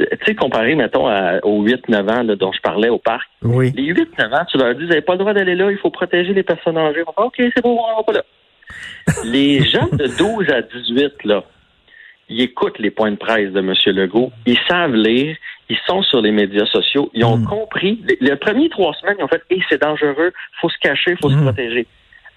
euh, 0.00 0.04
tu 0.20 0.26
sais, 0.26 0.34
comparé, 0.34 0.74
mettons, 0.74 1.06
à- 1.08 1.38
aux 1.44 1.62
8-9 1.62 2.08
ans 2.10 2.22
là, 2.22 2.34
dont 2.36 2.52
je 2.52 2.60
parlais 2.60 2.88
au 2.88 2.98
parc. 2.98 3.28
Oui. 3.42 3.72
Les 3.76 3.84
8-9 3.92 4.32
ans, 4.34 4.44
tu 4.50 4.58
leur 4.58 4.74
dis, 4.74 4.82
vous 4.82 4.88
n'avez 4.90 5.02
pas 5.02 5.12
le 5.14 5.18
droit 5.18 5.32
d'aller 5.32 5.54
là, 5.54 5.70
il 5.70 5.78
faut 5.78 5.90
protéger 5.90 6.32
les 6.34 6.42
personnes 6.42 6.76
âgées. 6.78 7.02
On 7.06 7.12
va 7.20 7.26
OK, 7.26 7.34
c'est 7.38 7.62
bon, 7.62 7.78
on 7.80 7.96
va 7.96 8.02
pas 8.02 8.12
là. 8.12 8.22
les 9.24 9.64
gens 9.64 9.88
de 9.92 10.06
12 10.18 10.50
à 10.50 10.62
18, 10.62 11.24
là, 11.24 11.42
ils 12.28 12.40
écoutent 12.42 12.78
les 12.78 12.90
points 12.90 13.10
de 13.10 13.16
presse 13.16 13.50
de 13.52 13.58
M. 13.60 13.74
Legault. 13.86 14.30
Ils 14.46 14.58
savent 14.68 14.94
lire. 14.94 15.36
Ils 15.70 15.78
sont 15.86 16.02
sur 16.02 16.20
les 16.22 16.30
médias 16.32 16.66
sociaux. 16.66 17.10
Ils 17.14 17.24
ont 17.24 17.36
Mm. 17.38 17.44
compris. 17.46 18.00
Les, 18.08 18.18
les 18.20 18.36
premiers 18.36 18.68
trois 18.70 18.94
semaines, 18.94 19.16
ils 19.18 19.24
ont 19.24 19.28
fait 19.28 19.42
Hey, 19.50 19.62
c'est 19.68 19.80
dangereux, 19.80 20.32
faut 20.60 20.68
se 20.70 20.78
cacher, 20.78 21.16
faut 21.20 21.30
se 21.30 21.34
Mm. 21.36 21.42
protéger. 21.42 21.86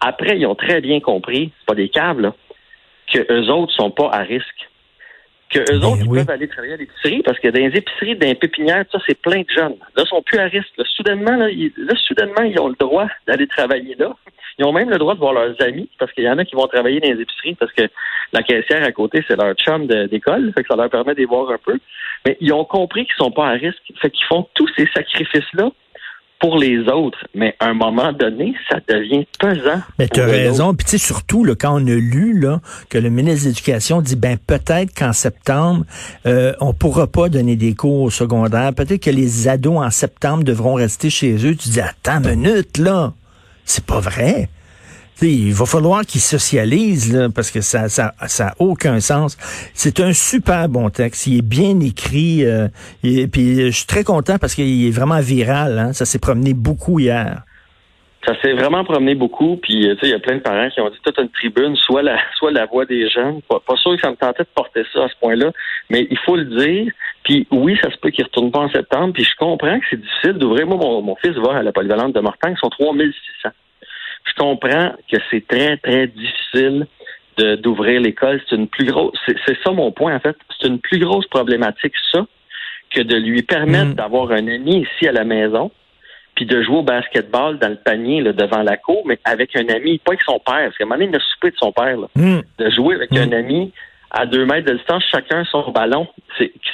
Après, 0.01 0.37
ils 0.37 0.45
ont 0.45 0.55
très 0.55 0.81
bien 0.81 0.99
compris, 0.99 1.51
c'est 1.59 1.65
pas 1.65 1.75
des 1.75 1.89
câbles, 1.89 2.23
là, 2.23 2.35
que 3.13 3.19
eux 3.31 3.49
autres 3.49 3.71
sont 3.73 3.91
pas 3.91 4.09
à 4.11 4.19
risque. 4.23 4.67
Que 5.49 5.59
eux 5.59 5.79
Ben 5.79 5.83
autres, 5.85 6.01
ils 6.03 6.09
peuvent 6.09 6.29
aller 6.29 6.47
travailler 6.47 6.73
à 6.73 6.77
l'épicerie 6.77 7.21
parce 7.23 7.37
que 7.39 7.49
dans 7.49 7.59
les 7.59 7.77
épiceries, 7.77 8.15
dans 8.15 8.27
les 8.27 8.35
pépinières, 8.35 8.85
ça, 8.91 8.99
c'est 9.05 9.19
plein 9.21 9.41
de 9.41 9.49
jeunes. 9.53 9.75
Là, 9.97 10.03
ils 10.05 10.07
sont 10.07 10.21
plus 10.21 10.39
à 10.39 10.45
risque. 10.45 10.69
Là, 10.77 10.85
soudainement, 10.95 11.35
là, 11.35 11.49
ils, 11.49 11.71
là, 11.77 11.93
soudainement, 12.07 12.41
ils 12.43 12.57
ont 12.59 12.69
le 12.69 12.75
droit 12.79 13.07
d'aller 13.27 13.47
travailler 13.47 13.95
là. 13.99 14.15
Ils 14.61 14.63
ont 14.65 14.73
même 14.73 14.91
le 14.91 14.99
droit 14.99 15.15
de 15.15 15.19
voir 15.19 15.33
leurs 15.33 15.59
amis 15.63 15.89
parce 15.97 16.11
qu'il 16.11 16.23
y 16.23 16.29
en 16.29 16.37
a 16.37 16.45
qui 16.45 16.55
vont 16.55 16.67
travailler 16.67 16.99
dans 16.99 17.11
les 17.11 17.19
épiceries 17.19 17.55
parce 17.55 17.71
que 17.71 17.81
la 18.31 18.43
caissière 18.43 18.83
à 18.83 18.91
côté, 18.91 19.25
c'est 19.27 19.35
leur 19.35 19.55
chum 19.55 19.87
d'école. 19.87 20.51
Fait 20.53 20.61
que 20.61 20.67
ça 20.67 20.75
leur 20.75 20.87
permet 20.87 21.15
de 21.15 21.19
les 21.19 21.25
voir 21.25 21.49
un 21.49 21.57
peu. 21.57 21.79
Mais 22.27 22.37
ils 22.39 22.53
ont 22.53 22.63
compris 22.63 23.05
qu'ils 23.05 23.15
sont 23.17 23.31
pas 23.31 23.47
à 23.47 23.53
risque. 23.53 23.81
Fait 23.99 24.11
qu'ils 24.11 24.27
font 24.27 24.47
tous 24.53 24.69
ces 24.77 24.87
sacrifices-là 24.93 25.71
pour 26.39 26.59
les 26.59 26.77
autres. 26.89 27.17
Mais 27.33 27.55
à 27.59 27.69
un 27.69 27.73
moment 27.73 28.13
donné, 28.13 28.53
ça 28.69 28.77
devient 28.87 29.25
pesant. 29.39 29.81
Mais 29.97 30.07
tu 30.07 30.21
as 30.21 30.25
raison. 30.27 30.75
Puis 30.75 30.85
tu 30.85 30.91
sais, 30.91 30.97
surtout, 30.99 31.43
là, 31.43 31.55
quand 31.59 31.73
on 31.81 31.87
a 31.87 31.95
lu 31.95 32.39
là, 32.39 32.61
que 32.91 32.99
le 32.99 33.09
ministre 33.09 33.45
de 33.45 33.49
l'Éducation 33.49 33.99
dit, 34.03 34.15
ben 34.15 34.37
peut-être 34.37 34.93
qu'en 34.95 35.13
septembre, 35.13 35.85
euh, 36.27 36.53
on 36.59 36.73
pourra 36.73 37.07
pas 37.07 37.29
donner 37.29 37.55
des 37.55 37.73
cours 37.73 38.03
au 38.03 38.09
secondaire. 38.11 38.75
Peut-être 38.75 39.01
que 39.01 39.09
les 39.09 39.47
ados 39.47 39.77
en 39.77 39.89
septembre 39.89 40.43
devront 40.43 40.75
rester 40.75 41.09
chez 41.09 41.33
eux. 41.47 41.55
Tu 41.55 41.69
dis, 41.69 41.81
attends 41.81 42.21
une 42.23 42.41
minute, 42.41 42.77
là. 42.77 43.13
C'est 43.65 43.85
pas 43.85 43.99
vrai. 43.99 44.49
Il 45.27 45.53
va 45.53 45.65
falloir 45.65 46.01
qu'ils 46.01 46.21
socialisent, 46.21 47.13
là, 47.13 47.29
parce 47.33 47.51
que 47.51 47.61
ça 47.61 47.89
ça, 47.89 48.13
a 48.19 48.53
aucun 48.57 48.99
sens. 48.99 49.37
C'est 49.73 49.99
un 49.99 50.13
super 50.13 50.67
bon 50.67 50.89
texte. 50.89 51.27
Il 51.27 51.39
est 51.39 51.47
bien 51.47 51.79
écrit. 51.79 52.43
Euh, 52.43 52.67
et 53.03 53.27
puis 53.27 53.67
je 53.67 53.69
suis 53.69 53.85
très 53.85 54.03
content 54.03 54.37
parce 54.39 54.55
qu'il 54.55 54.87
est 54.87 54.91
vraiment 54.91 55.19
viral. 55.19 55.77
Hein. 55.77 55.93
Ça 55.93 56.05
s'est 56.05 56.19
promené 56.19 56.53
beaucoup 56.53 56.99
hier. 56.99 57.43
Ça 58.25 58.39
s'est 58.39 58.53
vraiment 58.53 58.83
promené 58.83 59.15
beaucoup, 59.15 59.57
puis 59.57 59.89
euh, 59.89 59.95
il 60.03 60.09
y 60.09 60.13
a 60.13 60.19
plein 60.19 60.35
de 60.35 60.41
parents 60.41 60.69
qui 60.69 60.79
ont 60.79 60.89
dit 60.89 60.97
toute 61.03 61.17
une 61.17 61.29
tribune, 61.29 61.75
soit 61.75 62.03
la 62.03 62.19
soit 62.35 62.51
la 62.51 62.67
voix 62.67 62.85
des 62.85 63.09
jeunes. 63.09 63.41
Pas, 63.49 63.59
pas 63.65 63.75
sûr 63.77 63.95
que 63.95 64.01
ça 64.01 64.11
me 64.11 64.15
tentait 64.15 64.43
de 64.43 64.49
porter 64.53 64.83
ça 64.93 65.05
à 65.05 65.09
ce 65.09 65.15
point-là, 65.19 65.51
mais 65.89 66.07
il 66.09 66.17
faut 66.19 66.35
le 66.35 66.45
dire. 66.45 66.91
Puis 67.23 67.47
oui, 67.51 67.77
ça 67.83 67.91
se 67.91 67.97
peut 67.97 68.09
qu'ils 68.09 68.25
retournent 68.25 68.51
pas 68.51 68.59
en 68.61 68.69
septembre, 68.71 69.13
puis 69.13 69.23
je 69.23 69.35
comprends 69.37 69.79
que 69.79 69.85
c'est 69.89 70.01
difficile 70.01 70.33
d'ouvrir. 70.33 70.65
Moi, 70.67 70.77
mon, 70.77 71.01
mon 71.01 71.15
fils 71.17 71.33
va 71.33 71.57
à 71.57 71.63
la 71.63 71.71
polyvalente 71.71 72.13
de 72.13 72.19
Mortagne, 72.19 72.55
ils 72.57 72.59
sont 72.59 72.69
3600. 72.69 73.49
Je 74.25 74.33
comprends 74.37 74.91
que 75.11 75.17
c'est 75.29 75.47
très, 75.47 75.77
très 75.77 76.07
difficile 76.07 76.87
d'ouvrir 77.37 78.01
l'école. 78.01 78.41
C'est 78.49 78.55
une 78.55 78.67
plus 78.67 78.85
grosse, 78.85 79.13
c'est 79.25 79.35
c'est 79.45 79.57
ça 79.63 79.71
mon 79.71 79.91
point, 79.91 80.15
en 80.15 80.19
fait. 80.19 80.35
C'est 80.59 80.67
une 80.67 80.79
plus 80.79 80.99
grosse 80.99 81.25
problématique, 81.27 81.93
ça, 82.11 82.25
que 82.93 83.01
de 83.01 83.15
lui 83.15 83.41
permettre 83.41 83.91
Mm. 83.91 83.93
d'avoir 83.95 84.31
un 84.31 84.47
ami 84.47 84.81
ici 84.85 85.07
à 85.07 85.11
la 85.11 85.23
maison, 85.23 85.71
puis 86.35 86.45
de 86.45 86.61
jouer 86.61 86.77
au 86.77 86.83
basketball 86.83 87.57
dans 87.59 87.69
le 87.69 87.75
panier 87.77 88.21
là, 88.21 88.33
devant 88.33 88.61
la 88.63 88.77
cour, 88.77 89.03
mais 89.05 89.17
avec 89.23 89.55
un 89.55 89.67
ami, 89.69 89.97
pas 89.99 90.11
avec 90.11 90.21
son 90.23 90.39
père. 90.39 90.65
Parce 90.65 90.77
qu'à 90.77 90.83
un 90.83 90.87
moment 90.87 90.97
donné, 90.99 91.09
il 91.11 91.15
a 91.15 91.19
soupé 91.19 91.51
de 91.51 91.57
son 91.57 91.71
père. 91.71 91.97
là. 91.97 92.07
Hum. 92.17 92.41
De 92.59 92.69
jouer 92.69 92.95
avec 92.95 93.11
Mm. 93.11 93.17
un 93.17 93.31
ami 93.31 93.71
à 94.11 94.25
deux 94.25 94.45
mètres 94.45 94.69
de 94.69 94.77
distance, 94.77 95.03
chacun 95.09 95.43
son 95.45 95.71
ballon. 95.71 96.07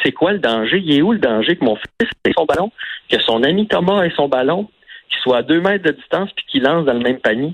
C'est 0.03 0.12
quoi 0.12 0.34
le 0.34 0.39
danger? 0.39 0.82
Il 0.84 0.98
est 0.98 1.01
où 1.01 1.13
le 1.13 1.20
danger 1.20 1.56
que 1.56 1.63
mon 1.63 1.75
fils 1.75 2.10
ait 2.25 2.34
son 2.38 2.46
ballon, 2.46 2.72
que 3.10 3.20
son 3.22 3.44
ami 3.44 3.67
Thomas 3.67 4.03
ait 4.03 4.13
son 4.15 4.27
ballon, 4.27 4.67
qu'il 5.10 5.20
soit 5.22 5.38
à 5.38 5.41
deux 5.44 5.62
mètres 5.62 5.86
de 5.86 5.91
distance 5.91 6.32
puis 6.36 6.46
qu'il 6.48 6.63
lance 6.63 6.86
dans 6.86 6.94
le 6.94 7.00
même 7.00 7.20
panier? 7.20 7.53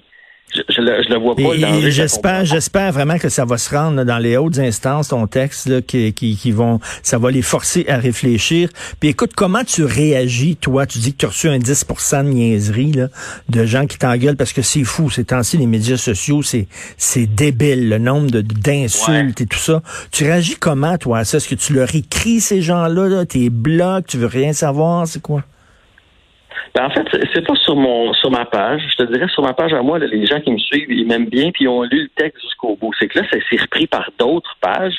Je, 0.55 0.61
je, 0.69 0.81
le, 0.81 1.01
je 1.01 1.09
le 1.09 1.17
vois 1.17 1.35
pas, 1.35 1.41
Et- 1.55 1.61
et 1.79 1.91
j'espère, 1.91 2.45
j'espère 2.45 2.91
vraiment 2.91 3.17
que 3.17 3.27
ça 3.27 3.43
va 3.43 3.57
se 3.57 3.73
rendre 3.75 3.95
là, 3.97 4.05
dans 4.05 4.19
les 4.19 4.37
hautes 4.37 4.59
instances, 4.59 5.07
ton 5.07 5.25
texte, 5.25 5.65
là, 5.67 5.81
qui, 5.81 6.13
qui, 6.13 6.35
qui 6.37 6.51
vont, 6.51 6.79
ça 7.01 7.17
va 7.17 7.31
les 7.31 7.41
forcer 7.41 7.85
à 7.89 7.97
réfléchir. 7.97 8.69
Puis 8.99 9.09
écoute, 9.09 9.31
comment 9.35 9.63
tu 9.63 9.83
réagis, 9.83 10.55
toi? 10.55 10.85
Tu 10.85 10.99
dis 10.99 11.13
que 11.13 11.17
tu 11.17 11.25
as 11.25 11.29
reçu 11.29 11.49
un 11.49 11.57
10% 11.57 12.23
de 12.25 12.29
niaiserie, 12.29 12.91
là, 12.91 13.07
de 13.49 13.65
gens 13.65 13.87
qui 13.87 13.97
t'engueulent 13.97 14.35
parce 14.35 14.53
que 14.53 14.61
c'est 14.61 14.83
fou. 14.83 15.09
Ces 15.09 15.25
temps-ci, 15.25 15.57
les 15.57 15.65
médias 15.65 15.97
sociaux, 15.97 16.43
c'est, 16.43 16.67
c'est 16.97 17.25
débile, 17.25 17.89
le 17.89 17.97
nombre 17.97 18.29
de, 18.29 18.41
d'insultes 18.41 19.41
et 19.41 19.47
tout 19.47 19.57
ça. 19.57 19.81
Tu 20.11 20.23
réagis 20.23 20.57
comment, 20.59 20.99
toi, 20.99 21.17
à 21.19 21.25
ça? 21.25 21.37
Est-ce 21.37 21.47
que 21.49 21.55
tu 21.55 21.73
leur 21.73 21.95
écris, 21.95 22.41
ces 22.41 22.61
gens-là, 22.61 23.07
là, 23.07 23.25
tes 23.25 23.49
blogs, 23.49 24.05
tu 24.07 24.19
veux 24.19 24.27
rien 24.27 24.53
savoir? 24.53 25.07
C'est 25.07 25.21
quoi? 25.21 25.43
Ben, 26.75 26.85
en 26.85 26.89
fait, 26.89 27.05
c'est- 27.33 27.45
pas 27.45 27.55
sur 27.55 27.75
mon 27.75 28.13
sur 28.13 28.31
ma 28.31 28.45
page. 28.45 28.81
Je 28.89 28.95
te 29.03 29.11
dirais 29.11 29.27
sur 29.29 29.43
ma 29.43 29.53
page 29.53 29.73
à 29.73 29.81
moi, 29.81 29.99
là, 29.99 30.07
les 30.07 30.25
gens 30.25 30.39
qui 30.41 30.51
me 30.51 30.57
suivent, 30.57 30.89
ils 30.91 31.05
m'aiment 31.05 31.27
bien, 31.29 31.51
puis 31.51 31.65
ils 31.65 31.67
ont 31.67 31.83
lu 31.83 32.03
le 32.03 32.09
texte 32.15 32.41
jusqu'au 32.41 32.75
bout. 32.75 32.91
C'est 32.99 33.07
que 33.07 33.19
là, 33.19 33.25
ça 33.31 33.37
s'est 33.49 33.61
repris 33.61 33.87
par 33.87 34.09
d'autres 34.19 34.55
pages. 34.61 34.97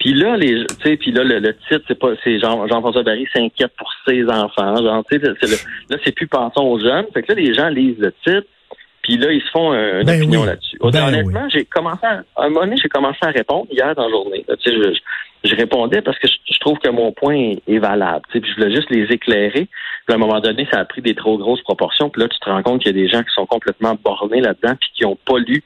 Puis 0.00 0.12
là, 0.12 0.36
les, 0.36 0.64
tu 0.66 0.74
sais, 0.82 0.96
puis 0.96 1.12
là, 1.12 1.22
le, 1.22 1.38
le 1.38 1.54
titre, 1.68 1.84
c'est 1.86 1.98
pas, 1.98 2.08
c'est 2.24 2.38
Jean, 2.40 2.66
Jean-François 2.66 3.04
Barry 3.04 3.26
s'inquiète 3.34 3.72
pour 3.76 3.90
ses 4.06 4.24
enfants. 4.28 4.76
Genre, 4.76 5.04
tu 5.10 5.20
sais, 5.20 5.26
là, 5.90 5.96
c'est 6.04 6.12
plus 6.14 6.26
pensons 6.26 6.62
aux 6.64 6.80
jeunes. 6.80 7.06
Fait 7.14 7.22
que 7.22 7.32
là, 7.32 7.40
les 7.40 7.54
gens 7.54 7.68
lisent 7.68 7.98
le 8.00 8.12
titre, 8.26 8.46
puis 9.02 9.16
là, 9.16 9.30
ils 9.30 9.40
se 9.42 9.50
font 9.50 9.72
euh, 9.72 10.00
une 10.00 10.06
Ben 10.06 10.18
opinion 10.20 10.40
oui. 10.40 10.46
là-dessus. 10.48 10.78
Ben 10.82 11.06
Honnêtement, 11.08 11.48
j'ai 11.48 11.64
commencé 11.64 12.04
à, 12.04 12.22
à 12.36 12.44
un 12.44 12.48
moment 12.48 12.62
donné, 12.62 12.76
j'ai 12.82 12.88
commencé 12.88 13.18
à 13.22 13.30
répondre 13.30 13.66
hier 13.70 13.94
dans 13.94 14.04
la 14.06 14.10
journée. 14.10 14.44
Là, 14.48 14.56
tu 14.56 14.70
sais, 14.70 14.76
je, 14.76 14.82
je, 14.94 14.98
je 15.44 15.54
répondais 15.54 16.00
parce 16.02 16.18
que 16.18 16.26
je, 16.28 16.58
trouve 16.60 16.78
que 16.78 16.88
mon 16.88 17.12
point 17.12 17.52
est 17.66 17.78
valable. 17.78 18.22
Puis 18.30 18.42
je 18.42 18.54
voulais 18.54 18.74
juste 18.74 18.88
les 18.90 19.04
éclairer. 19.12 19.68
Puis 20.06 20.10
à 20.10 20.14
un 20.14 20.18
moment 20.18 20.40
donné, 20.40 20.66
ça 20.72 20.80
a 20.80 20.84
pris 20.86 21.02
des 21.02 21.14
trop 21.14 21.36
grosses 21.36 21.60
proportions. 21.62 22.08
Puis 22.08 22.22
là, 22.22 22.28
tu 22.28 22.38
te 22.38 22.48
rends 22.48 22.62
compte 22.62 22.80
qu'il 22.82 22.96
y 22.96 22.98
a 22.98 23.02
des 23.02 23.08
gens 23.08 23.22
qui 23.22 23.34
sont 23.34 23.44
complètement 23.46 23.94
bornés 24.02 24.40
là-dedans, 24.40 24.74
puis 24.80 24.88
qui 24.94 25.02
n'ont 25.02 25.16
pas 25.16 25.38
lu, 25.38 25.62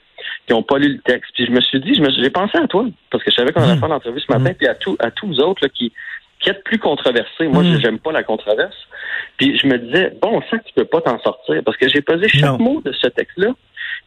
qui 0.48 0.52
ont 0.54 0.62
pas 0.64 0.78
lu 0.78 0.94
le 0.94 0.98
texte. 1.00 1.30
Puis 1.34 1.46
je 1.46 1.52
me 1.52 1.60
suis 1.60 1.78
dit, 1.80 1.94
je 1.94 2.00
me 2.02 2.10
suis- 2.10 2.22
j'ai 2.22 2.30
pensé 2.30 2.58
à 2.58 2.66
toi, 2.66 2.84
parce 3.10 3.22
que 3.22 3.30
je 3.30 3.36
savais 3.36 3.52
qu'on 3.52 3.62
allait 3.62 3.76
Mm. 3.76 3.80
faire 3.80 3.88
l'entrevue 3.88 4.20
ce 4.20 4.32
matin, 4.32 4.52
puis 4.58 4.66
à 4.66 4.74
tous 4.74 4.96
à 4.98 5.10
tous 5.12 5.26
vous 5.28 5.40
autres 5.40 5.62
là, 5.62 5.68
qui 5.68 5.92
qui 6.40 6.50
êtes 6.50 6.62
plus 6.62 6.78
controversés. 6.78 7.48
Moi, 7.48 7.64
Mm. 7.64 7.80
j'aime 7.80 7.98
pas 7.98 8.12
la 8.12 8.22
controverse. 8.22 8.76
Puis 9.38 9.58
je 9.58 9.66
me 9.66 9.76
disais, 9.76 10.12
bon, 10.22 10.40
ça, 10.50 10.58
tu 10.58 10.72
peux 10.72 10.84
pas 10.84 11.00
t'en 11.00 11.18
sortir, 11.20 11.62
parce 11.64 11.76
que 11.76 11.88
j'ai 11.88 12.00
pesé 12.00 12.28
chaque 12.28 12.58
Non. 12.58 12.58
mot 12.58 12.80
de 12.84 12.92
ce 12.92 13.08
texte-là. 13.08 13.48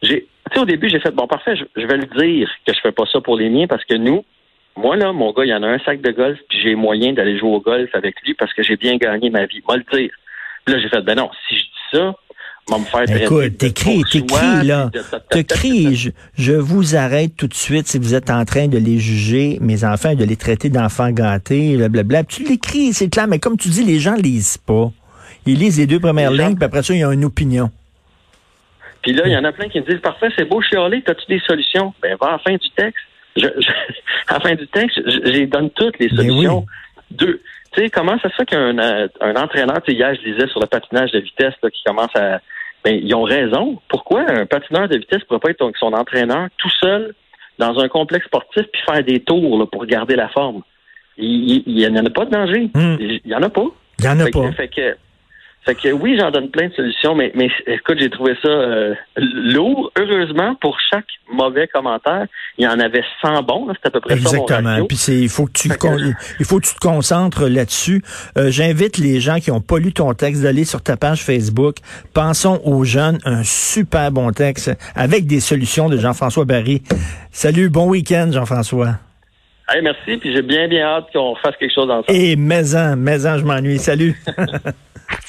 J'ai, 0.02 0.20
tu 0.50 0.54
sais, 0.54 0.60
au 0.60 0.64
début, 0.64 0.88
j'ai 0.88 0.98
fait, 0.98 1.10
bon, 1.10 1.26
parfait, 1.26 1.56
je, 1.56 1.64
je 1.76 1.86
vais 1.86 1.98
le 1.98 2.06
dire 2.06 2.50
que 2.66 2.72
je 2.72 2.80
fais 2.80 2.92
pas 2.92 3.04
ça 3.12 3.20
pour 3.20 3.36
les 3.36 3.50
miens, 3.50 3.66
parce 3.66 3.84
que 3.84 3.94
nous, 3.94 4.24
moi, 4.76 4.96
là, 4.96 5.12
mon 5.12 5.32
gars, 5.32 5.44
il 5.44 5.48
y 5.50 5.54
en 5.54 5.62
a 5.62 5.68
un 5.68 5.78
sac 5.80 6.00
de 6.00 6.10
golf, 6.10 6.38
puis 6.48 6.58
j'ai 6.62 6.74
moyen 6.74 7.12
d'aller 7.12 7.38
jouer 7.38 7.50
au 7.50 7.60
golf 7.60 7.90
avec 7.94 8.14
lui 8.24 8.34
parce 8.34 8.52
que 8.54 8.62
j'ai 8.62 8.76
bien 8.76 8.96
gagné 8.96 9.30
ma 9.30 9.46
vie. 9.46 9.60
Moi, 9.66 9.76
le 9.78 9.84
dire. 9.98 10.10
Puis 10.64 10.74
là, 10.74 10.80
j'ai 10.80 10.88
fait, 10.88 11.02
ben 11.02 11.16
non, 11.16 11.30
si 11.48 11.56
je 11.58 11.62
dis 11.62 11.68
ça, 11.92 12.14
on 12.70 12.72
va 12.74 12.78
me 12.78 12.84
faire 12.84 13.04
traiter 13.04 13.24
Écoute, 13.24 13.58
t'écris, 13.58 14.02
t'écris, 14.10 14.64
là. 14.64 14.88
T'écris, 15.30 15.96
je, 15.96 16.10
je 16.38 16.52
vous 16.52 16.94
arrête 16.96 17.36
tout 17.36 17.48
de 17.48 17.54
suite 17.54 17.88
si 17.88 17.98
vous 17.98 18.14
êtes 18.14 18.30
en 18.30 18.44
train 18.44 18.68
de 18.68 18.78
les 18.78 18.98
juger, 18.98 19.58
mes 19.60 19.84
enfants, 19.84 20.14
de 20.14 20.24
les 20.24 20.36
traiter 20.36 20.68
d'enfants 20.70 21.10
gâtés, 21.10 21.76
blablabla. 21.76 22.24
Puis 22.24 22.44
Tu 22.44 22.50
l'écris, 22.50 22.92
c'est 22.92 23.08
clair, 23.10 23.26
mais 23.26 23.40
comme 23.40 23.56
tu 23.56 23.68
dis, 23.68 23.84
les 23.84 23.98
gens 23.98 24.14
lisent 24.14 24.58
pas. 24.58 24.90
Ils 25.44 25.58
lisent 25.58 25.78
les 25.80 25.86
deux 25.88 25.98
premières 25.98 26.30
Les 26.30 26.36
gens- 26.38 26.46
lignes, 26.46 26.56
puis 26.56 26.64
après 26.64 26.82
ça, 26.84 26.94
ils 26.94 27.04
ont 27.04 27.10
une 27.12 27.24
opinion. 27.24 27.68
Puis 29.02 29.12
là, 29.12 29.24
il 29.26 29.32
y 29.32 29.36
en 29.36 29.42
a 29.44 29.50
plein 29.52 29.68
qui 29.68 29.80
me 29.80 29.84
disent 29.84 30.00
Parfait, 30.00 30.28
c'est 30.38 30.44
beau 30.44 30.62
chialer, 30.62 31.02
as-tu 31.06 31.26
des 31.28 31.40
solutions? 31.40 31.92
Ben, 32.00 32.16
va 32.20 32.28
à 32.28 32.32
la 32.32 32.38
fin 32.38 32.52
du 32.52 32.70
texte. 32.76 33.02
Je, 33.36 33.46
je- 33.46 33.72
à 34.28 34.34
la 34.34 34.40
fin 34.40 34.54
du 34.54 34.66
texte, 34.68 34.98
les 35.24 35.46
donne 35.46 35.70
toutes 35.70 35.98
les 35.98 36.08
solutions. 36.08 36.66
Deux. 37.10 37.40
Tu 37.74 37.82
sais, 37.82 37.90
comment 37.90 38.18
ça 38.18 38.28
se 38.30 38.34
fait 38.36 38.44
qu'un 38.46 38.78
euh, 38.78 39.08
un 39.20 39.34
entraîneur, 39.36 39.80
tu 39.82 39.92
sais, 39.92 39.96
hier, 39.98 40.14
je 40.14 40.30
disais 40.30 40.46
sur 40.48 40.60
le 40.60 40.66
patinage 40.66 41.10
de 41.12 41.20
vitesse, 41.20 41.54
là, 41.62 41.70
qui 41.70 41.82
commence 41.84 42.14
à. 42.14 42.40
Ben, 42.84 42.98
ils 43.02 43.14
ont 43.14 43.22
raison. 43.22 43.80
Pourquoi 43.88 44.22
un 44.28 44.44
patineur 44.44 44.88
de 44.88 44.98
vitesse 44.98 45.20
ne 45.20 45.24
pourrait 45.26 45.38
pas 45.40 45.50
être 45.50 45.70
son 45.78 45.92
entraîneur 45.92 46.48
tout 46.58 46.70
seul 46.80 47.14
dans 47.58 47.78
un 47.78 47.88
complexe 47.88 48.26
sportif 48.26 48.64
puis 48.72 48.82
faire 48.84 49.04
des 49.04 49.20
tours 49.20 49.58
là, 49.58 49.66
pour 49.66 49.86
garder 49.86 50.16
la 50.16 50.28
forme? 50.28 50.62
Il 51.16 51.62
n'y 51.66 51.86
en 51.86 52.04
a 52.04 52.10
pas 52.10 52.24
de 52.24 52.30
danger. 52.30 52.70
Hmm. 52.74 52.96
Il 52.98 53.20
n'y 53.24 53.34
en 53.34 53.42
a 53.42 53.48
pas. 53.50 53.66
Il 54.00 54.04
y 54.04 54.08
en 54.08 54.18
a 54.18 54.24
Fait 54.24 54.30
que- 54.30 54.38
pas. 54.38 54.52
fait 54.52 54.68
que, 54.68 54.96
Fait 55.64 55.76
que 55.76 55.92
oui, 55.92 56.16
j'en 56.18 56.32
donne 56.32 56.50
plein 56.50 56.68
de 56.68 56.74
solutions, 56.74 57.14
mais, 57.14 57.30
mais 57.36 57.48
écoute, 57.68 57.96
j'ai 58.00 58.10
trouvé 58.10 58.34
ça 58.42 58.48
euh, 58.48 58.94
lourd. 59.16 59.92
Heureusement, 59.96 60.56
pour 60.56 60.76
chaque 60.92 61.06
mauvais 61.32 61.68
commentaire, 61.68 62.26
il 62.58 62.64
y 62.64 62.66
en 62.68 62.80
avait 62.80 63.04
100 63.20 63.44
bons. 63.44 63.68
C'est 63.72 63.86
à 63.86 63.90
peu 63.92 64.00
près 64.00 64.16
ça 64.16 64.20
Exactement. 64.20 64.70
ratio. 64.70 64.86
Puis 64.86 64.96
c'est 64.96 65.16
il 65.16 65.28
faut 65.28 65.46
que 65.46 65.52
tu 65.52 65.68
Fait 65.68 65.74
que- 65.76 65.80
con- 65.80 65.96
il 66.40 66.44
faut 66.44 66.58
que 66.58 66.66
tu 66.66 66.74
te 66.74 66.80
concentres 66.80 67.48
là-dessus. 67.48 68.02
Euh, 68.36 68.50
J'invite 68.50 68.98
les 68.98 69.20
gens 69.20 69.38
qui 69.38 69.52
ont 69.52 69.60
pas 69.60 69.78
lu 69.78 69.92
ton 69.92 70.12
texte 70.14 70.42
d'aller 70.42 70.64
sur 70.64 70.82
ta 70.82 70.96
page 70.96 71.22
Facebook. 71.22 71.76
Pensons 72.12 72.60
aux 72.64 72.82
jeunes, 72.82 73.18
un 73.24 73.44
super 73.44 74.10
bon 74.10 74.32
texte 74.32 74.72
avec 74.96 75.26
des 75.26 75.38
solutions 75.38 75.88
de 75.88 75.96
Jean-François 75.96 76.44
Barry. 76.44 76.82
Salut, 77.30 77.68
bon 77.70 77.86
week-end 77.88 78.30
Jean-François. 78.32 78.96
Hey, 79.68 79.80
merci, 79.80 80.16
puis 80.16 80.34
j'ai 80.34 80.42
bien, 80.42 80.66
bien 80.66 80.84
hâte 80.86 81.06
qu'on 81.12 81.36
fasse 81.36 81.54
quelque 81.56 81.72
chose 81.72 81.88
ensemble. 81.88 82.06
Et 82.08 82.34
maison, 82.34 82.96
maison, 82.96 83.38
je 83.38 83.44
m'ennuie. 83.44 83.78
Salut. 83.78 84.20